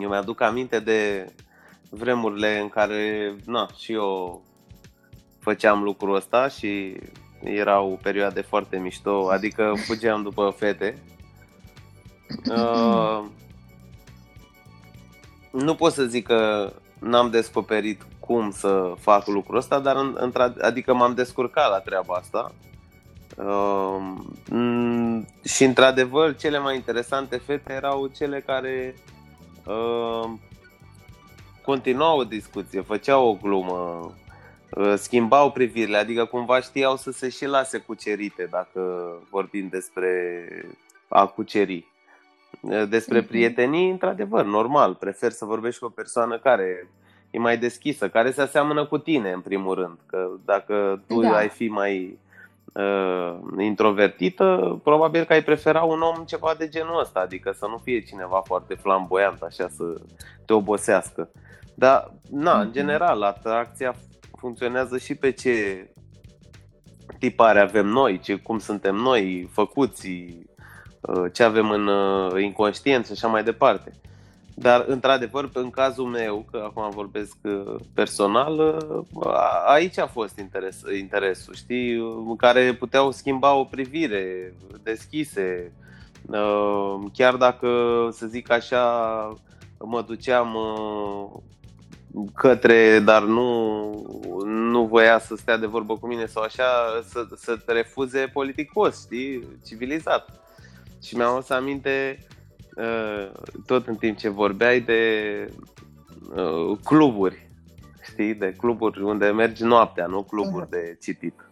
Eu 0.00 0.08
mi-aduc 0.08 0.40
aminte 0.40 0.80
de 0.80 1.32
vremurile 1.90 2.58
în 2.58 2.68
care, 2.68 3.34
na, 3.44 3.68
și 3.76 3.92
eu 3.92 4.42
făceam 5.38 5.82
lucrul 5.82 6.14
ăsta 6.14 6.48
și 6.48 7.00
erau 7.42 7.98
perioade 8.02 8.40
foarte 8.40 8.78
mișto, 8.78 9.28
adică 9.30 9.74
fugeam 9.86 10.22
după 10.22 10.54
fete. 10.56 11.02
Uh, 12.50 13.24
nu 15.50 15.74
pot 15.74 15.92
să 15.92 16.04
zic 16.04 16.26
că 16.26 16.72
n-am 16.98 17.30
descoperit 17.30 18.06
cum 18.20 18.50
să 18.50 18.94
fac 18.98 19.26
lucrul 19.26 19.56
ăsta, 19.56 19.78
dar 19.78 19.96
adică 20.60 20.94
m-am 20.94 21.14
descurcat 21.14 21.70
la 21.70 21.78
treaba 21.78 22.14
asta. 22.14 22.52
Uh, 23.36 25.22
și 25.44 25.64
într-adevăr, 25.64 26.36
cele 26.36 26.58
mai 26.58 26.74
interesante 26.74 27.36
fete 27.36 27.72
erau 27.72 28.10
cele 28.16 28.40
care 28.40 28.94
uh, 29.66 30.30
continuau 31.64 32.18
o 32.18 32.24
discuție, 32.24 32.80
făceau 32.80 33.28
o 33.28 33.34
glumă, 33.42 34.00
uh, 34.04 34.10
schimbau 34.96 35.50
privirile, 35.50 35.96
adică 35.96 36.24
cumva 36.24 36.60
știau 36.60 36.96
să 36.96 37.10
se 37.10 37.28
și 37.28 37.46
lase 37.46 37.78
cucerite 37.78 38.48
dacă 38.50 39.12
vorbim 39.30 39.68
despre 39.70 40.48
a 41.08 41.26
cuceri. 41.26 41.86
Despre 42.88 43.18
mhm. 43.18 43.28
prietenii, 43.28 43.90
într-adevăr, 43.90 44.44
normal. 44.44 44.94
Prefer 44.94 45.30
să 45.30 45.44
vorbești 45.44 45.80
cu 45.80 45.86
o 45.86 45.88
persoană 45.88 46.38
care 46.38 46.90
e 47.30 47.38
mai 47.38 47.58
deschisă, 47.58 48.08
care 48.08 48.30
se 48.30 48.40
aseamănă 48.40 48.84
cu 48.84 48.98
tine, 48.98 49.32
în 49.32 49.40
primul 49.40 49.74
rând. 49.74 49.98
Că 50.06 50.28
dacă 50.44 51.02
tu 51.06 51.20
da. 51.20 51.36
ai 51.36 51.48
fi 51.48 51.68
mai 51.68 52.18
uh, 52.72 53.36
introvertită, 53.58 54.80
probabil 54.84 55.24
că 55.24 55.32
ai 55.32 55.42
prefera 55.42 55.82
un 55.82 56.00
om 56.00 56.24
ceva 56.24 56.54
de 56.58 56.68
genul 56.68 57.00
ăsta, 57.00 57.20
adică 57.20 57.52
să 57.58 57.66
nu 57.66 57.78
fie 57.78 58.00
cineva 58.00 58.42
foarte 58.44 58.74
flamboyant, 58.74 59.40
așa 59.42 59.68
să 59.68 59.84
te 60.46 60.52
obosească. 60.52 61.28
Dar, 61.74 62.12
na, 62.30 62.60
în 62.60 62.64
mhm. 62.64 62.72
general, 62.72 63.22
atracția 63.22 63.94
funcționează 64.38 64.98
și 64.98 65.14
pe 65.14 65.30
ce 65.30 65.86
tipare 67.18 67.60
avem 67.60 67.86
noi, 67.86 68.18
ce, 68.18 68.34
cum 68.34 68.58
suntem 68.58 68.94
noi, 68.94 69.48
făcuți, 69.52 70.08
uh, 71.00 71.32
ce 71.32 71.42
avem 71.42 71.70
în 71.70 71.86
uh, 71.86 72.42
inconștient 72.42 73.06
și 73.06 73.12
așa 73.12 73.28
mai 73.28 73.44
departe. 73.44 73.92
Dar, 74.54 74.84
într-adevăr, 74.86 75.50
în 75.52 75.70
cazul 75.70 76.04
meu, 76.04 76.46
că 76.50 76.62
acum 76.64 76.90
vorbesc 76.90 77.36
uh, 77.42 77.74
personal, 77.94 78.84
aici 79.66 79.98
a 79.98 80.06
fost 80.06 80.38
interes, 80.38 80.82
interesul, 80.98 81.54
știi, 81.54 81.94
în 82.28 82.36
care 82.36 82.74
puteau 82.74 83.10
schimba 83.10 83.54
o 83.54 83.64
privire 83.64 84.54
deschise, 84.82 85.72
chiar 87.12 87.36
dacă, 87.36 87.68
să 88.12 88.26
zic 88.26 88.50
așa, 88.50 88.82
mă 89.78 90.02
duceam 90.02 90.56
către, 92.34 92.98
dar 92.98 93.22
nu, 93.22 94.42
nu 94.44 94.86
voia 94.86 95.18
să 95.18 95.36
stea 95.36 95.56
de 95.56 95.66
vorbă 95.66 95.96
cu 95.96 96.06
mine 96.06 96.26
sau 96.26 96.42
așa, 96.42 96.64
să, 97.04 97.26
să 97.36 97.56
te 97.56 97.72
refuze 97.72 98.30
politicos, 98.32 99.00
știi, 99.04 99.46
civilizat. 99.66 100.40
Și 101.02 101.16
mi-am 101.16 101.32
adus 101.32 101.50
aminte, 101.50 102.26
uh, 102.76 103.30
tot 103.66 103.86
în 103.86 103.94
timp 103.94 104.18
ce 104.18 104.28
vorbeai, 104.28 104.80
de 104.80 105.52
uh, 106.34 106.78
cluburi, 106.84 107.48
știi, 108.02 108.34
de 108.34 108.54
cluburi 108.56 109.02
unde 109.02 109.30
mergi 109.30 109.62
noaptea, 109.62 110.06
nu 110.06 110.22
cluburi 110.22 110.66
uh-huh. 110.66 110.70
de 110.70 110.96
citit, 111.00 111.50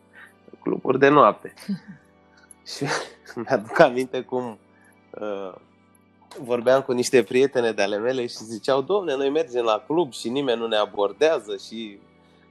cluburi 0.62 0.98
de 0.98 1.08
noapte. 1.08 1.54
și 2.76 2.84
mi-aduc 3.40 3.80
aminte 3.80 4.20
cum 4.20 4.58
uh, 5.10 5.54
vorbeam 6.44 6.82
cu 6.82 6.92
niște 6.92 7.22
prietene 7.22 7.72
de 7.72 7.82
ale 7.82 7.98
mele 7.98 8.26
și 8.26 8.36
ziceau, 8.36 8.82
domne, 8.82 9.16
noi 9.16 9.30
mergem 9.30 9.64
la 9.64 9.84
club 9.86 10.12
și 10.12 10.28
nimeni 10.28 10.60
nu 10.60 10.66
ne 10.66 10.76
abordează 10.76 11.56
și 11.66 11.98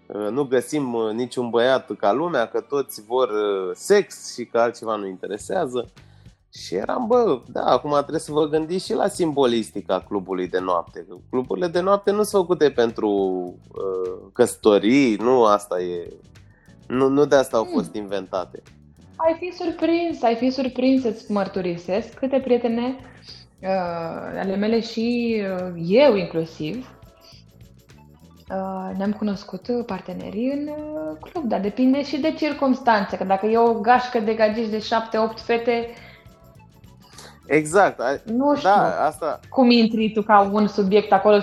uh, 0.07 0.27
nu 0.29 0.43
găsim 0.43 0.93
uh, 0.93 1.11
niciun 1.13 1.49
băiat 1.49 1.91
ca 1.97 2.13
lumea, 2.13 2.47
că 2.47 2.61
toți 2.61 3.05
vor 3.05 3.29
uh, 3.29 3.71
sex 3.73 4.33
și 4.33 4.45
că 4.45 4.59
altceva 4.59 4.95
nu 4.95 5.07
interesează. 5.07 5.91
Și 6.53 6.75
eram, 6.75 7.07
bă, 7.07 7.41
da, 7.47 7.63
acum 7.63 7.91
trebuie 7.91 8.19
să 8.19 8.31
vă 8.31 8.47
gândiți 8.47 8.85
și 8.85 8.93
la 8.93 9.07
simbolistica 9.07 10.03
clubului 10.07 10.47
de 10.47 10.59
noapte. 10.59 11.05
Cluburile 11.29 11.67
de 11.67 11.79
noapte 11.79 12.11
nu 12.11 12.23
sunt 12.23 12.41
făcute 12.41 12.71
pentru 12.71 13.09
uh, 13.09 14.29
căsătorii, 14.33 15.15
nu 15.15 15.43
asta 15.43 15.81
e. 15.81 16.13
Nu, 16.87 17.07
nu 17.07 17.25
de 17.25 17.35
asta 17.35 17.57
au 17.57 17.63
fost 17.63 17.91
hmm. 17.91 18.01
inventate. 18.01 18.61
Ai 19.15 19.35
fi 19.39 19.57
surprins, 19.57 20.21
ai 20.21 20.35
fi 20.35 20.49
surprins 20.49 21.01
să-ți 21.01 21.31
mărturisesc 21.31 22.13
câte 22.13 22.39
prietene 22.39 22.95
uh, 23.65 24.39
ale 24.39 24.55
mele 24.55 24.79
și 24.79 25.37
uh, 25.41 25.73
eu 25.87 26.15
inclusiv, 26.15 26.99
uh, 28.49 28.97
ne-am 28.97 29.11
cunoscut 29.11 29.85
partenerii 29.85 30.51
în 30.51 30.67
uh, 30.67 31.17
club, 31.19 31.43
dar 31.43 31.59
depinde 31.59 32.03
și 32.03 32.19
de 32.19 32.31
circunstanțe, 32.31 33.17
că 33.17 33.23
dacă 33.23 33.45
e 33.45 33.57
o 33.57 33.73
gașcă 33.73 34.19
de 34.19 34.33
gagici 34.33 34.69
de 34.69 34.87
7-8 35.37 35.43
fete, 35.45 35.87
Exact. 37.47 37.99
Nu 38.23 38.51
da, 38.51 38.55
știu 38.55 38.69
da, 38.69 39.05
asta... 39.05 39.39
cum 39.49 39.69
intri 39.69 40.11
tu 40.11 40.21
ca 40.21 40.49
un 40.51 40.67
subiect 40.67 41.11
acolo, 41.11 41.39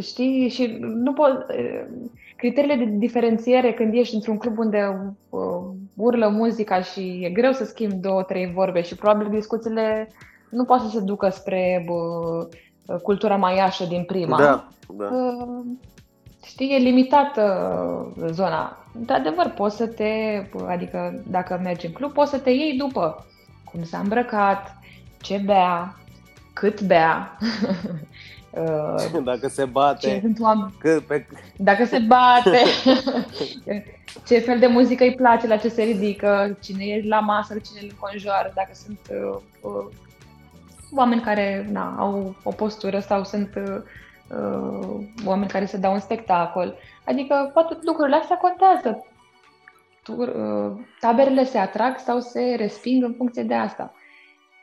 știi, 0.00 0.48
și 0.48 0.76
nu 0.80 1.12
pot... 1.12 1.46
Uh, 1.48 1.84
criteriile 2.36 2.84
de 2.84 2.96
diferențiere 2.98 3.72
când 3.72 3.94
ești 3.94 4.14
într-un 4.14 4.38
club 4.38 4.58
unde 4.58 5.12
uh, 5.28 5.40
urlă 5.94 6.28
muzica 6.28 6.80
și 6.80 7.20
e 7.22 7.30
greu 7.30 7.52
să 7.52 7.64
schimbi 7.64 7.94
două, 7.94 8.22
trei 8.22 8.52
vorbe 8.54 8.80
și 8.80 8.94
probabil 8.94 9.28
discuțiile 9.30 10.08
nu 10.50 10.64
poate 10.64 10.84
să 10.84 10.90
se 10.90 11.00
ducă 11.00 11.28
spre 11.28 11.84
bă, 11.86 12.48
cultura 13.02 13.36
maiașă 13.36 13.84
din 13.84 14.04
prima. 14.04 14.38
Da, 14.38 14.68
da. 14.96 15.08
Știi, 16.44 16.74
e 16.74 16.76
limitată 16.76 17.42
zona. 18.30 18.76
Într-adevăr, 18.98 19.52
poți 19.56 19.76
să 19.76 19.86
te, 19.86 20.42
adică 20.66 21.22
dacă 21.30 21.60
mergi 21.62 21.86
în 21.86 21.92
club, 21.92 22.12
poți 22.12 22.30
să 22.30 22.38
te 22.38 22.50
iei 22.50 22.76
după 22.76 23.26
cum 23.64 23.82
s-a 23.84 23.98
îmbrăcat, 23.98 24.76
ce 25.20 25.42
bea, 25.44 25.96
cât 26.52 26.80
bea. 26.80 27.38
Dacă 29.24 29.48
se 29.48 29.64
bate. 29.64 30.08
Ce 30.08 30.20
sunt 30.20 30.40
oameni. 30.40 30.74
Cât 30.78 31.02
pe... 31.02 31.26
Dacă 31.56 31.84
se 31.84 31.98
bate. 31.98 32.58
ce 34.26 34.38
fel 34.38 34.58
de 34.58 34.66
muzică 34.66 35.04
îi 35.04 35.14
place, 35.14 35.46
la 35.46 35.56
ce 35.56 35.68
se 35.68 35.82
ridică, 35.82 36.56
cine 36.60 36.84
e 36.84 37.08
la 37.08 37.20
masă, 37.20 37.54
cine 37.54 37.80
îl 37.82 37.88
înconjoară, 37.90 38.52
dacă 38.54 38.70
sunt 38.72 39.00
uh, 39.10 39.38
uh, 39.60 39.86
oameni 40.94 41.20
care 41.20 41.68
na, 41.70 41.94
au 41.98 42.34
o 42.42 42.50
postură 42.50 42.98
sau 42.98 43.24
sunt 43.24 43.54
uh, 43.56 45.06
oameni 45.24 45.50
care 45.50 45.64
se 45.64 45.76
dau 45.76 45.92
un 45.92 46.00
spectacol. 46.00 46.74
Adică 47.04 47.50
toate 47.52 47.78
lucrurile 47.82 48.16
astea 48.16 48.36
contează. 48.36 49.06
Uh, 50.08 50.80
taberele 51.00 51.44
se 51.44 51.58
atrag 51.58 51.98
sau 51.98 52.20
se 52.20 52.54
resping 52.58 53.04
în 53.04 53.14
funcție 53.16 53.42
de 53.42 53.54
asta. 53.54 53.92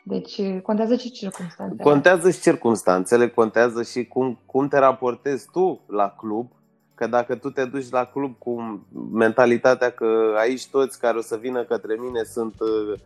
Deci 0.08 0.40
contează 0.62 0.96
și 0.96 1.10
circunstanțele. 1.10 1.82
Contează 1.82 2.30
și 2.30 2.40
circunstanțele, 2.40 3.28
contează 3.28 3.82
și 3.82 4.04
cum, 4.04 4.38
cum 4.46 4.68
te 4.68 4.78
raportezi 4.78 5.48
tu 5.52 5.80
la 5.86 6.14
club. 6.18 6.50
Că 6.94 7.06
dacă 7.06 7.34
tu 7.34 7.50
te 7.50 7.64
duci 7.64 7.90
la 7.90 8.04
club 8.04 8.38
cu 8.38 8.84
mentalitatea 9.12 9.90
că 9.90 10.34
aici 10.38 10.66
toți 10.66 11.00
care 11.00 11.18
o 11.18 11.20
să 11.20 11.36
vină 11.36 11.64
către 11.64 11.96
mine 11.98 12.22
sunt 12.22 12.54
uh, 12.60 12.98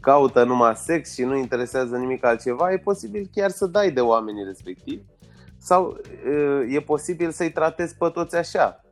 caută 0.00 0.44
numai 0.44 0.76
sex 0.76 1.14
și 1.14 1.22
nu 1.22 1.36
interesează 1.36 1.96
nimic 1.96 2.24
altceva, 2.24 2.72
e 2.72 2.78
posibil 2.78 3.28
chiar 3.34 3.50
să 3.50 3.66
dai 3.66 3.90
de 3.90 4.00
oamenii 4.00 4.44
respectivi 4.44 5.02
sau 5.58 6.00
e 6.68 6.80
posibil 6.80 7.30
să-i 7.30 7.52
tratezi 7.52 7.96
pe 7.96 8.08
toți 8.08 8.36
așa. 8.36 8.84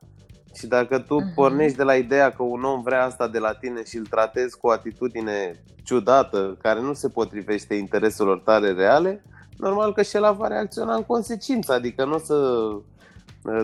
Și 0.54 0.66
dacă 0.66 0.98
tu 0.98 1.20
uh-huh. 1.20 1.34
pornești 1.34 1.76
de 1.76 1.82
la 1.82 1.94
ideea 1.94 2.30
că 2.30 2.42
un 2.42 2.64
om 2.64 2.82
vrea 2.82 3.04
asta 3.04 3.28
de 3.28 3.38
la 3.38 3.52
tine 3.52 3.84
și 3.84 3.96
îl 3.96 4.06
tratezi 4.06 4.58
cu 4.58 4.66
o 4.66 4.70
atitudine 4.70 5.62
ciudată, 5.84 6.56
care 6.62 6.80
nu 6.80 6.92
se 6.92 7.08
potrivește 7.08 7.74
intereselor 7.74 8.38
tale 8.38 8.72
reale, 8.72 9.22
normal 9.56 9.92
că 9.92 10.02
și 10.02 10.16
el 10.16 10.34
va 10.38 10.46
reacționa 10.46 10.94
în 10.94 11.02
consecință, 11.02 11.72
adică 11.72 12.04
nu 12.04 12.14
o 12.14 12.18
să 12.18 12.68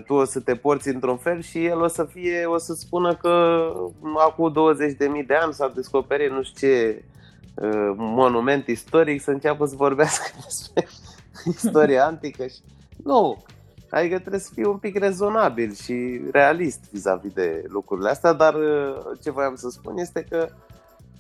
tu 0.07 0.15
o 0.15 0.25
să 0.25 0.41
te 0.41 0.55
porți 0.55 0.89
într-un 0.89 1.17
fel 1.17 1.41
și 1.43 1.65
el 1.65 1.81
o 1.81 1.87
să 1.87 2.05
fie, 2.05 2.45
o 2.45 2.59
să 2.59 2.75
spună 2.75 3.15
că 3.15 3.67
acum 4.27 4.53
20.000 5.21 5.27
de 5.27 5.35
ani 5.35 5.53
s-a 5.53 5.73
descoperit 5.75 6.31
nu 6.31 6.43
știu 6.43 6.69
ce 6.69 7.05
monument 7.97 8.67
istoric 8.67 9.23
să 9.23 9.31
înceapă 9.31 9.67
să 9.67 9.75
vorbească 9.77 10.25
despre 10.45 10.89
istoria 11.45 12.07
antică 12.07 12.47
și 12.47 12.61
nu, 13.05 13.45
Adică 13.91 14.19
trebuie 14.19 14.41
să 14.41 14.51
fii 14.55 14.65
un 14.65 14.77
pic 14.77 14.99
rezonabil 14.99 15.75
și 15.75 16.21
realist 16.33 16.91
vis-a-vis 16.91 17.33
de 17.33 17.65
lucrurile 17.69 18.09
astea, 18.09 18.33
dar 18.33 18.55
uh, 18.55 18.97
ce 19.23 19.31
voiam 19.31 19.55
să 19.55 19.69
spun 19.69 19.99
este 19.99 20.27
că 20.29 20.49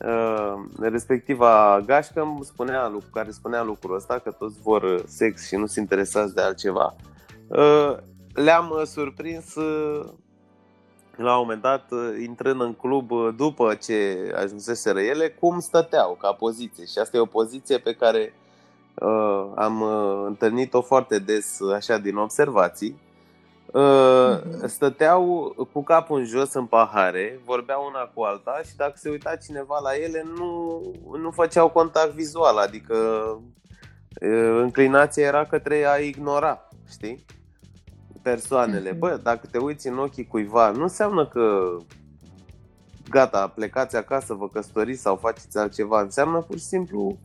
uh, 0.01 0.65
respectiva 0.81 1.83
gașcă 1.87 2.39
spunea, 2.41 2.93
care 3.13 3.31
spunea 3.31 3.63
lucrul 3.63 3.95
ăsta, 3.95 4.19
că 4.19 4.31
toți 4.31 4.61
vor 4.63 5.03
sex 5.07 5.47
și 5.47 5.57
nu 5.57 5.67
sunt 5.67 5.79
interesați 5.91 6.35
de 6.35 6.41
altceva. 6.41 6.95
Uh, 7.47 7.97
le-am 8.33 8.83
surprins 8.85 9.55
la 11.17 11.33
un 11.33 11.41
moment 11.41 11.63
dat, 11.63 11.91
intrând 12.23 12.61
în 12.61 12.75
club 12.75 13.11
după 13.37 13.75
ce 13.75 14.17
ajunseseră 14.37 15.01
ele, 15.01 15.29
cum 15.29 15.61
stăteau 15.61 16.17
ca 16.21 16.33
poziție. 16.33 16.85
Și 16.85 16.99
asta 16.99 17.17
e 17.17 17.21
o 17.21 17.27
poziție 17.27 17.79
pe 17.79 17.95
care 17.95 18.33
uh, 18.95 19.47
am 19.55 19.81
uh, 19.81 20.25
întâlnit-o 20.27 20.81
foarte 20.81 21.19
des 21.19 21.61
așa 21.75 21.99
din 21.99 22.17
observații. 22.17 23.05
Uh, 23.73 24.39
uh-huh. 24.39 24.67
Stăteau 24.67 25.55
cu 25.73 25.83
capul 25.83 26.19
în 26.19 26.25
jos 26.25 26.53
în 26.53 26.67
pahare, 26.67 27.41
vorbeau 27.45 27.87
una 27.89 28.11
cu 28.15 28.23
alta 28.23 28.61
și 28.69 28.77
dacă 28.77 28.93
se 28.95 29.11
uita 29.11 29.37
cineva 29.37 29.79
la 29.83 29.95
ele 29.95 30.27
nu, 30.39 30.83
nu 31.19 31.31
făceau 31.31 31.69
contact 31.69 32.11
vizual, 32.13 32.57
adică 32.57 32.95
uh, 34.21 34.61
înclinația 34.61 35.27
era 35.27 35.45
către 35.45 35.87
a 35.87 35.97
ignora, 35.97 36.69
știi? 36.91 37.25
Persoanele. 38.31 38.95
Uh-huh. 38.95 38.99
Bă, 38.99 39.21
dacă 39.23 39.47
te 39.51 39.59
uiți 39.59 39.89
în 39.89 39.99
ochii 39.99 40.27
cuiva, 40.27 40.71
nu 40.71 40.83
înseamnă 40.83 41.27
că 41.27 41.77
gata, 43.11 43.49
plecați 43.49 43.97
acasă, 43.97 44.35
vă 44.35 44.49
căsătoriți 44.49 45.01
sau 45.01 45.17
faceți 45.17 45.59
altceva, 45.59 46.01
înseamnă 46.01 46.41
pur 46.41 46.59
și 46.59 46.65
simplu 46.65 47.19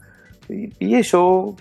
uh, 0.48 0.68
e 0.78 1.02
și 1.02 1.16
o, 1.16 1.20
o, 1.20 1.54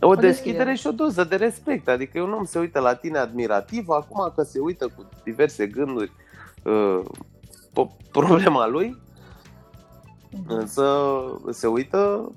o 0.00 0.14
deschidere 0.14 0.74
și 0.74 0.86
o 0.86 0.92
doză 0.92 1.24
de 1.24 1.36
respect. 1.36 1.88
Adică 1.88 2.22
un 2.22 2.32
om 2.32 2.44
se 2.44 2.58
uită 2.58 2.80
la 2.80 2.94
tine 2.94 3.18
admirativ, 3.18 3.88
acum 3.88 4.32
că 4.34 4.42
se 4.42 4.58
uită 4.58 4.86
cu 4.96 5.08
diverse 5.24 5.66
gânduri 5.66 6.12
uh, 6.64 7.00
problema 8.12 8.66
lui, 8.66 8.96
mhm. 10.30 10.52
însă 10.52 10.84
se 11.50 11.66
uită 11.66 12.32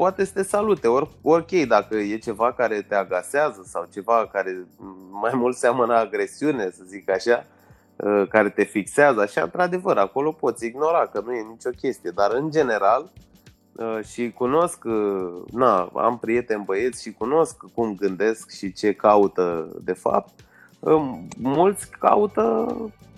poate 0.00 0.24
să 0.24 0.32
te 0.34 0.42
salute. 0.42 0.88
Or, 0.88 1.08
ok, 1.22 1.50
dacă 1.50 1.96
e 1.96 2.18
ceva 2.18 2.52
care 2.52 2.82
te 2.82 2.94
agasează 2.94 3.62
sau 3.66 3.88
ceva 3.92 4.28
care 4.32 4.66
mai 5.10 5.32
mult 5.34 5.56
seamănă 5.56 5.94
agresiune, 5.94 6.70
să 6.70 6.82
zic 6.86 7.10
așa, 7.10 7.46
uh, 7.96 8.28
care 8.28 8.48
te 8.48 8.64
fixează, 8.64 9.20
așa, 9.20 9.42
într-adevăr, 9.42 9.96
acolo 9.96 10.32
poți 10.32 10.66
ignora 10.66 11.06
că 11.06 11.22
nu 11.24 11.32
e 11.32 11.42
nicio 11.50 11.70
chestie. 11.80 12.10
Dar, 12.10 12.30
în 12.32 12.50
general, 12.50 13.10
Uh, 13.80 14.04
și 14.04 14.30
cunosc, 14.30 14.84
uh, 14.84 15.42
na, 15.52 15.90
am 15.94 16.18
prieteni 16.18 16.64
băieți 16.64 17.02
și 17.02 17.12
cunosc 17.12 17.56
cum 17.74 17.94
gândesc 17.94 18.50
și 18.50 18.72
ce 18.72 18.92
caută 18.92 19.68
de 19.84 19.92
fapt. 19.92 20.32
Uh, 20.78 21.18
mulți 21.38 21.90
caută 21.90 22.66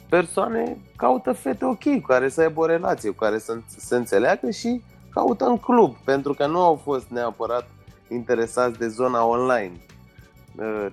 persoane, 0.08 0.76
caută 0.96 1.32
fete 1.32 1.64
ok, 1.64 1.82
cu 1.82 2.06
care 2.06 2.28
să 2.28 2.40
aibă 2.40 2.60
o 2.60 2.66
relație, 2.66 3.10
cu 3.10 3.16
care 3.16 3.38
să 3.38 3.58
se 3.66 3.96
înțeleagă 3.96 4.50
și 4.50 4.82
caută 5.14 5.44
în 5.44 5.58
club, 5.58 5.96
pentru 6.04 6.34
că 6.34 6.46
nu 6.46 6.62
au 6.62 6.80
fost 6.84 7.06
neapărat 7.08 7.68
interesați 8.08 8.78
de 8.78 8.88
zona 8.88 9.24
online, 9.24 9.72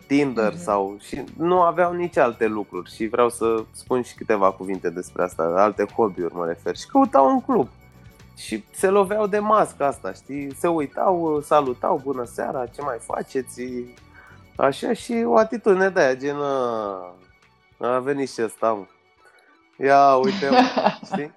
Tinder 0.08 0.54
mm-hmm. 0.54 0.64
sau 0.64 0.98
și 1.00 1.24
nu 1.38 1.62
aveau 1.62 1.94
nici 1.94 2.18
alte 2.18 2.48
lucruri 2.48 2.96
și 2.96 3.08
vreau 3.08 3.30
să 3.30 3.64
spun 3.72 4.02
și 4.02 4.16
câteva 4.16 4.52
cuvinte 4.52 4.90
despre 4.90 5.24
asta, 5.24 5.44
alte 5.44 5.86
hobby-uri 5.96 6.36
mă 6.36 6.46
refer 6.46 6.76
și 6.76 6.86
căutau 6.86 7.30
un 7.30 7.42
club 7.42 7.68
și 8.36 8.64
se 8.72 8.88
loveau 8.88 9.28
de 9.28 9.40
masca 9.40 9.86
asta, 9.86 10.14
știi? 10.14 10.56
Se 10.56 10.68
uitau, 10.68 11.42
salutau, 11.42 12.02
bună 12.04 12.24
seara, 12.24 12.66
ce 12.66 12.82
mai 12.82 12.98
faceți? 13.00 13.62
Așa 14.56 14.94
și 14.94 15.24
o 15.26 15.38
atitudine 15.38 15.90
de 15.90 16.00
aia, 16.00 16.16
gen 16.16 16.38
a 17.78 18.00
venit 18.00 18.32
și 18.32 18.42
ăsta, 18.42 18.88
Ia, 19.78 20.16
uite, 20.16 20.50
știi? 21.12 21.32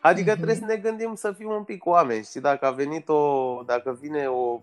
Adică 0.00 0.34
trebuie 0.34 0.54
să 0.54 0.64
ne 0.64 0.76
gândim 0.76 1.14
să 1.14 1.32
fim 1.32 1.50
un 1.50 1.62
pic 1.62 1.86
oameni, 1.86 2.24
știi? 2.24 2.40
Dacă 2.40 2.66
a 2.66 2.70
venit 2.70 3.08
o, 3.08 3.62
dacă 3.66 3.98
vine 4.00 4.26
o, 4.26 4.60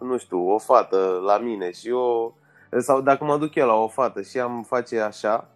nu 0.00 0.16
știu, 0.16 0.50
o 0.50 0.58
fată 0.58 1.22
la 1.26 1.38
mine 1.38 1.70
și 1.70 1.88
eu, 1.88 2.34
sau 2.78 3.00
dacă 3.00 3.24
mă 3.24 3.38
duc 3.38 3.54
eu 3.54 3.66
la 3.66 3.74
o 3.74 3.88
fată 3.88 4.22
și 4.22 4.38
am 4.38 4.62
face 4.68 5.00
așa, 5.00 5.48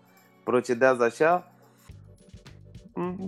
procedează 0.44 1.02
așa, 1.02 1.52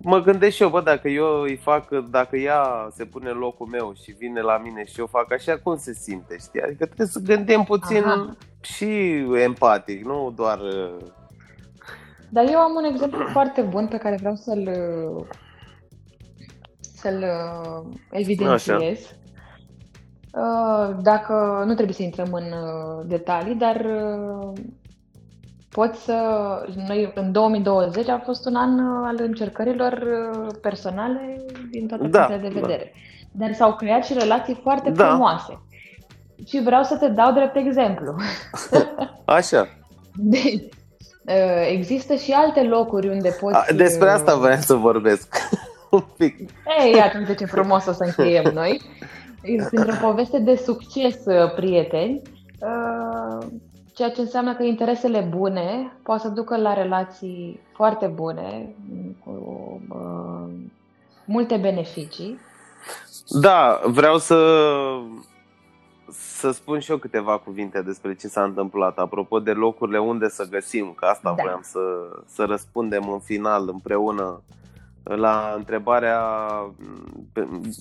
mă 0.02 0.20
gândesc 0.20 0.56
și 0.56 0.62
eu, 0.62 0.68
bă, 0.68 0.80
dacă 0.80 1.08
eu 1.08 1.40
îi 1.40 1.56
fac, 1.56 1.88
dacă 1.88 2.36
ea 2.36 2.88
se 2.94 3.04
pune 3.04 3.30
în 3.30 3.38
locul 3.38 3.66
meu 3.66 3.92
și 4.02 4.10
vine 4.12 4.40
la 4.40 4.58
mine 4.58 4.84
și 4.84 5.00
eu 5.00 5.06
fac 5.06 5.32
așa, 5.32 5.58
cum 5.58 5.76
se 5.76 5.92
simte, 5.92 6.36
știi? 6.40 6.62
Adică 6.62 6.84
trebuie 6.84 7.06
să 7.06 7.20
gândim 7.24 7.62
puțin 7.62 8.04
Aha. 8.04 8.36
și 8.60 8.86
empatic, 9.34 10.04
nu 10.04 10.32
doar... 10.36 10.58
Uh, 10.58 11.06
Dar 12.28 12.44
eu 12.50 12.58
am 12.58 12.74
un 12.74 12.84
exemplu 12.84 13.26
foarte 13.32 13.62
bun 13.62 13.86
pe 13.86 13.96
care 13.96 14.16
vreau 14.16 14.34
să-l 14.34 14.68
să-l 17.04 17.22
uh, 17.22 17.94
evidențiez. 18.10 18.78
Așa. 18.78 18.78
Uh, 20.32 20.96
dacă 21.02 21.62
nu 21.66 21.74
trebuie 21.74 21.94
să 21.94 22.02
intrăm 22.02 22.32
în 22.32 22.44
detalii, 23.06 23.54
dar 23.54 23.86
poți 25.74 26.04
să... 26.04 26.18
Noi, 26.88 27.12
în 27.14 27.32
2020 27.32 28.08
a 28.08 28.22
fost 28.24 28.46
un 28.46 28.54
an 28.54 28.78
uh, 28.78 29.02
al 29.06 29.16
încercărilor 29.18 29.92
uh, 29.92 30.46
personale 30.60 31.44
din 31.70 31.86
toate 31.86 32.06
da, 32.06 32.24
punctele 32.24 32.48
de 32.48 32.54
da. 32.54 32.60
vedere. 32.60 32.92
Da. 33.32 33.44
Dar 33.44 33.54
s-au 33.54 33.74
creat 33.74 34.04
și 34.04 34.12
relații 34.12 34.60
foarte 34.62 34.90
da. 34.90 35.06
frumoase. 35.06 35.62
Și 36.46 36.62
vreau 36.62 36.82
să 36.82 36.96
te 36.96 37.08
dau 37.08 37.32
drept 37.32 37.56
exemplu. 37.56 38.14
Așa. 39.38 39.68
Deci, 40.14 40.68
uh, 41.26 41.68
există 41.70 42.14
și 42.14 42.32
alte 42.32 42.62
locuri 42.62 43.08
unde 43.08 43.36
poți... 43.40 43.56
A, 43.56 43.74
despre 43.74 44.08
asta 44.08 44.34
vreau 44.34 44.60
să 44.60 44.74
vorbesc. 44.74 45.36
Un 45.94 46.04
pic. 46.16 46.50
Ei, 46.84 47.00
atunci 47.00 47.36
ce 47.36 47.44
frumos 47.44 47.86
o 47.86 47.92
să 47.92 48.04
încheiem 48.04 48.52
noi. 48.54 48.80
Într-o 49.70 49.94
poveste 50.00 50.38
de 50.38 50.56
succes, 50.56 51.16
prieteni, 51.56 52.22
Ceea 53.94 54.10
ce 54.10 54.20
înseamnă 54.20 54.54
că 54.54 54.62
interesele 54.62 55.20
bune 55.20 55.96
poate 56.02 56.22
să 56.22 56.28
ducă 56.28 56.56
la 56.56 56.74
relații 56.74 57.60
foarte 57.72 58.06
bune, 58.06 58.74
cu 59.24 59.30
uh, 59.88 60.52
multe 61.24 61.56
beneficii. 61.56 62.38
Da, 63.40 63.80
vreau 63.84 64.18
să, 64.18 64.38
să 66.10 66.50
spun 66.50 66.78
și 66.78 66.90
eu 66.90 66.96
câteva 66.96 67.38
cuvinte 67.38 67.82
despre 67.82 68.14
ce 68.14 68.28
s-a 68.28 68.42
întâmplat. 68.42 68.98
Apropo 68.98 69.40
de 69.40 69.52
locurile 69.52 69.98
unde 69.98 70.28
să 70.28 70.48
găsim, 70.50 70.92
că 70.96 71.04
asta 71.04 71.34
da. 71.36 71.42
vreau 71.42 71.60
să, 71.62 71.80
să 72.26 72.44
răspundem 72.44 73.08
în 73.08 73.20
final 73.20 73.68
împreună 73.68 74.42
la 75.04 75.54
întrebarea, 75.56 76.20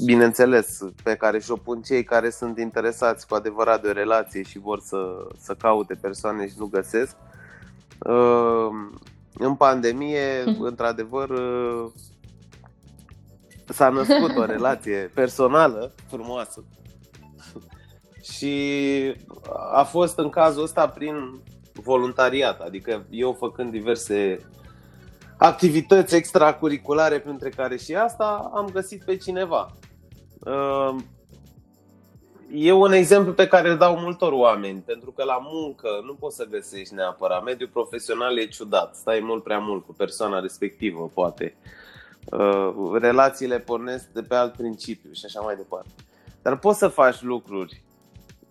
bineînțeles, 0.05 0.79
pe 1.03 1.15
care 1.15 1.39
și-o 1.39 1.55
pun 1.55 1.81
cei 1.81 2.03
care 2.03 2.29
sunt 2.29 2.57
interesați 2.57 3.27
cu 3.27 3.35
adevărat 3.35 3.81
de 3.81 3.87
o 3.87 3.91
relație 3.91 4.41
și 4.41 4.59
vor 4.59 4.79
să, 4.79 5.27
să 5.37 5.53
caute 5.53 5.93
persoane 6.01 6.47
și 6.47 6.53
nu 6.57 6.65
găsesc. 6.65 7.15
Uh, 7.99 8.67
în 9.33 9.55
pandemie, 9.55 10.43
într-adevăr, 10.69 11.29
uh, 11.29 11.91
s-a 13.65 13.89
născut 13.89 14.37
o 14.37 14.45
relație 14.45 15.11
personală 15.13 15.93
frumoasă 16.07 16.63
și 18.33 19.15
a 19.73 19.83
fost 19.83 20.17
în 20.17 20.29
cazul 20.29 20.63
ăsta 20.63 20.89
prin 20.89 21.41
voluntariat, 21.73 22.61
adică 22.61 23.05
eu 23.09 23.33
făcând 23.33 23.71
diverse 23.71 24.39
activități 25.37 26.15
extracurriculare, 26.15 27.19
printre 27.19 27.49
care 27.49 27.77
și 27.77 27.95
asta, 27.95 28.51
am 28.53 28.69
găsit 28.73 29.03
pe 29.03 29.17
cineva. 29.17 29.73
Ehm, 30.45 31.05
e 32.51 32.71
un 32.71 32.91
exemplu 32.91 33.33
pe 33.33 33.47
care 33.47 33.69
îl 33.69 33.77
dau 33.77 33.97
multor 33.97 34.31
oameni, 34.31 34.79
pentru 34.79 35.11
că 35.11 35.23
la 35.23 35.37
muncă 35.41 35.87
nu 36.05 36.13
poți 36.13 36.35
să 36.35 36.47
găsești 36.49 36.93
neapărat. 36.93 37.43
Mediul 37.43 37.69
profesional 37.73 38.37
e 38.37 38.45
ciudat, 38.45 38.95
stai 38.95 39.19
mult 39.19 39.43
prea 39.43 39.59
mult 39.59 39.85
cu 39.85 39.93
persoana 39.93 40.39
respectivă, 40.39 41.11
poate. 41.13 41.55
uh, 42.25 42.73
relațiile 42.99 43.59
pornesc 43.59 44.05
de 44.07 44.21
pe 44.21 44.35
alt 44.35 44.53
principiu 44.53 45.11
și 45.11 45.25
așa 45.25 45.39
mai 45.39 45.55
departe. 45.55 45.89
Dar 46.41 46.57
poți 46.57 46.77
să 46.77 46.87
faci 46.87 47.21
lucruri 47.21 47.83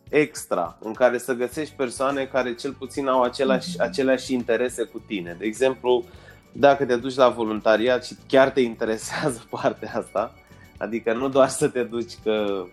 extra 0.09 0.79
în 0.81 0.93
care 0.93 1.19
să 1.19 1.33
găsești 1.33 1.75
persoane 1.75 2.25
care 2.25 2.55
cel 2.55 2.73
puțin 2.73 3.07
au 3.09 3.23
aceleași, 3.23 3.71
mm-hmm. 3.71 3.81
aceleași 3.81 4.35
interese 4.35 4.83
cu 4.83 4.99
tine. 4.99 5.37
De 5.39 5.45
exemplu, 5.45 6.05
dacă 6.53 6.85
te 6.85 6.97
duci 6.97 7.15
la 7.15 7.29
voluntariat 7.29 8.05
și 8.05 8.17
chiar 8.29 8.51
te 8.51 8.61
interesează 8.61 9.43
partea 9.51 9.93
asta, 9.95 10.35
adică 10.79 11.13
nu 11.13 11.29
doar 11.29 11.49
să 11.49 11.69
te 11.69 11.83
duci 11.83 12.13
că... 12.23 12.65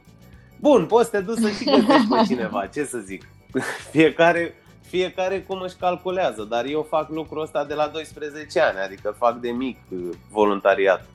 Bun, 0.60 0.86
poți 0.86 1.10
să 1.10 1.18
te 1.18 1.24
duci 1.24 1.38
să 1.38 1.50
și 1.50 1.64
găsești 1.64 2.08
pe 2.10 2.24
cineva, 2.26 2.66
ce 2.66 2.84
să 2.84 2.98
zic. 2.98 3.28
Fiecare, 3.92 4.56
fiecare 4.82 5.42
cum 5.42 5.62
își 5.62 5.76
calculează, 5.76 6.44
dar 6.44 6.66
eu 6.66 6.86
fac 6.90 7.10
lucrul 7.10 7.42
ăsta 7.42 7.66
de 7.66 7.74
la 7.74 7.88
12 7.88 8.60
ani, 8.60 8.78
adică 8.80 9.16
fac 9.18 9.40
de 9.40 9.50
mic 9.50 9.78
uh, 9.90 10.00
voluntariat. 10.32 11.06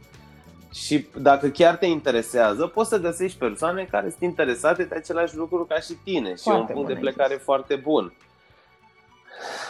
Și 0.73 1.07
dacă 1.21 1.49
chiar 1.49 1.77
te 1.77 1.87
interesează, 1.87 2.67
poți 2.67 2.89
să 2.89 2.99
găsești 2.99 3.39
persoane 3.39 3.87
care 3.91 4.09
sunt 4.09 4.23
interesate 4.23 4.85
de 4.85 4.95
același 4.95 5.37
lucru 5.37 5.65
ca 5.65 5.81
și 5.81 5.93
tine 6.05 6.35
și 6.35 6.49
e 6.49 6.53
un 6.53 6.67
punct 6.67 6.89
de 6.89 6.95
plecare 6.95 7.35
foarte 7.35 7.75
bun. 7.75 8.13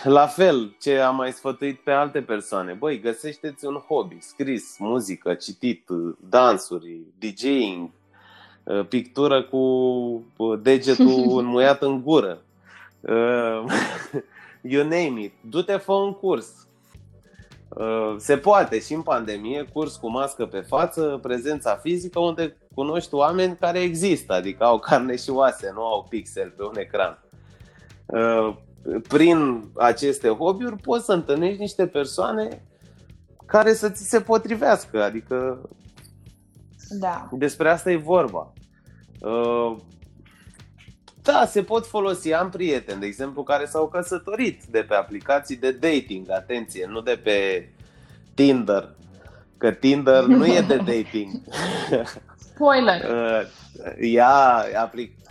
La 0.05 0.27
fel, 0.27 0.77
ce 0.81 0.99
am 0.99 1.17
mai 1.17 1.33
sfătuit 1.33 1.81
pe 1.81 1.91
alte 1.91 2.23
persoane, 2.23 2.73
băi, 2.73 3.01
găsește-ți 3.01 3.67
un 3.67 3.75
hobby, 3.75 4.21
scris, 4.21 4.77
muzică, 4.79 5.35
citit, 5.35 5.89
dansuri, 6.29 7.01
DJing, 7.19 7.91
uh, 8.63 8.87
pictură 8.89 9.43
cu 9.43 9.57
uh, 9.57 10.59
degetul 10.63 11.39
înmuiat 11.39 11.83
în 11.83 12.03
gură, 12.03 12.43
uh, 13.01 13.65
you 14.73 14.83
name 14.83 15.21
it, 15.21 15.33
du-te, 15.41 15.77
fă 15.77 15.93
un 15.93 16.13
curs, 16.13 16.69
se 18.17 18.37
poate 18.37 18.81
și 18.81 18.93
în 18.93 19.03
pandemie, 19.03 19.69
curs 19.73 19.97
cu 19.97 20.11
mască 20.11 20.47
pe 20.47 20.61
față, 20.61 21.19
prezența 21.23 21.77
fizică, 21.77 22.19
unde 22.19 22.57
cunoști 22.75 23.15
oameni 23.15 23.57
care 23.61 23.81
există, 23.81 24.33
adică 24.33 24.65
au 24.65 24.79
carne 24.79 25.17
și 25.17 25.31
oase, 25.31 25.71
nu 25.75 25.85
au 25.85 26.07
pixel 26.09 26.55
pe 26.57 26.63
un 26.65 26.77
ecran 26.77 27.19
prin 29.09 29.65
aceste 29.77 30.29
hobby-uri 30.29 30.77
poți 30.77 31.05
să 31.05 31.13
întâlnești 31.13 31.61
niște 31.61 31.87
persoane 31.87 32.65
care 33.47 33.75
să 33.75 33.91
ți 33.91 34.09
se 34.09 34.21
potrivească. 34.21 35.03
Adică 35.03 35.69
da. 36.99 37.29
despre 37.33 37.71
asta 37.71 37.91
e 37.91 37.97
vorba. 37.97 38.53
Uh, 39.21 39.77
da, 41.23 41.47
se 41.47 41.63
pot 41.63 41.87
folosi. 41.87 42.33
Am 42.33 42.51
prieteni, 42.51 43.01
de 43.01 43.07
exemplu, 43.07 43.43
care 43.43 43.65
s-au 43.65 43.89
căsătorit 43.89 44.65
de 44.65 44.81
pe 44.89 44.95
aplicații 44.95 45.57
de 45.57 45.73
dating, 45.73 46.31
atenție, 46.31 46.87
nu 46.91 47.01
de 47.01 47.21
pe 47.23 47.69
Tinder. 48.35 48.95
Că 49.59 49.71
Tinder 49.71 50.25
nu 50.25 50.47
e 50.47 50.61
de 50.61 50.77
dating. 50.93 51.31
Spoiler! 52.37 53.01
Ea 54.17 54.65
aplic- 54.75 55.24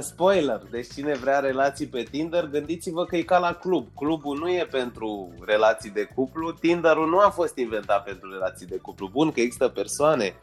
Spoiler, 0.00 0.60
deci 0.70 0.92
cine 0.92 1.14
vrea 1.14 1.38
relații 1.38 1.86
pe 1.86 2.02
Tinder, 2.02 2.46
gândiți-vă 2.46 3.04
că 3.04 3.16
e 3.16 3.22
ca 3.22 3.38
la 3.38 3.52
club. 3.52 3.86
Clubul 3.94 4.38
nu 4.38 4.50
e 4.50 4.68
pentru 4.70 5.34
relații 5.46 5.90
de 5.90 6.04
cuplu, 6.14 6.52
Tinderul 6.52 7.08
nu 7.08 7.18
a 7.18 7.30
fost 7.30 7.56
inventat 7.56 8.04
pentru 8.04 8.30
relații 8.30 8.66
de 8.66 8.76
cuplu. 8.76 9.08
Bun 9.08 9.32
că 9.32 9.40
există 9.40 9.68
persoane 9.68 10.34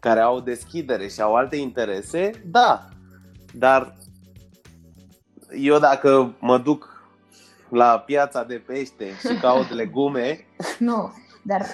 care 0.00 0.20
au 0.20 0.40
deschidere 0.40 1.08
și 1.08 1.20
au 1.20 1.34
alte 1.34 1.56
interese, 1.56 2.30
da, 2.44 2.88
dar 3.52 3.96
eu 5.50 5.78
dacă 5.78 6.34
mă 6.38 6.58
duc 6.58 7.08
la 7.68 7.98
piața 7.98 8.44
de 8.44 8.62
pește 8.66 9.06
și 9.18 9.40
caut 9.40 9.70
legume... 9.70 10.46
Nu, 10.78 11.12
dar 11.42 11.66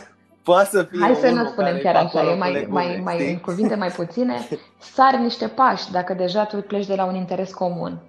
Poate 0.43 0.69
să 0.69 0.83
fie 0.83 1.01
Hai 1.01 1.15
să 1.15 1.31
nu 1.31 1.45
spunem 1.45 1.79
chiar 1.79 1.97
așa, 1.97 2.33
e 2.33 2.37
mai, 2.37 2.67
mai, 2.69 3.01
mai, 3.05 3.31
în 3.31 3.39
cuvinte 3.39 3.75
mai 3.75 3.89
puține, 3.89 4.35
sari 4.79 5.23
niște 5.23 5.47
pași 5.47 5.91
dacă 5.91 6.15
deja 6.15 6.45
tu 6.45 6.57
pleci 6.57 6.87
de 6.87 6.95
la 6.95 7.05
un 7.05 7.15
interes 7.15 7.53
comun. 7.53 8.03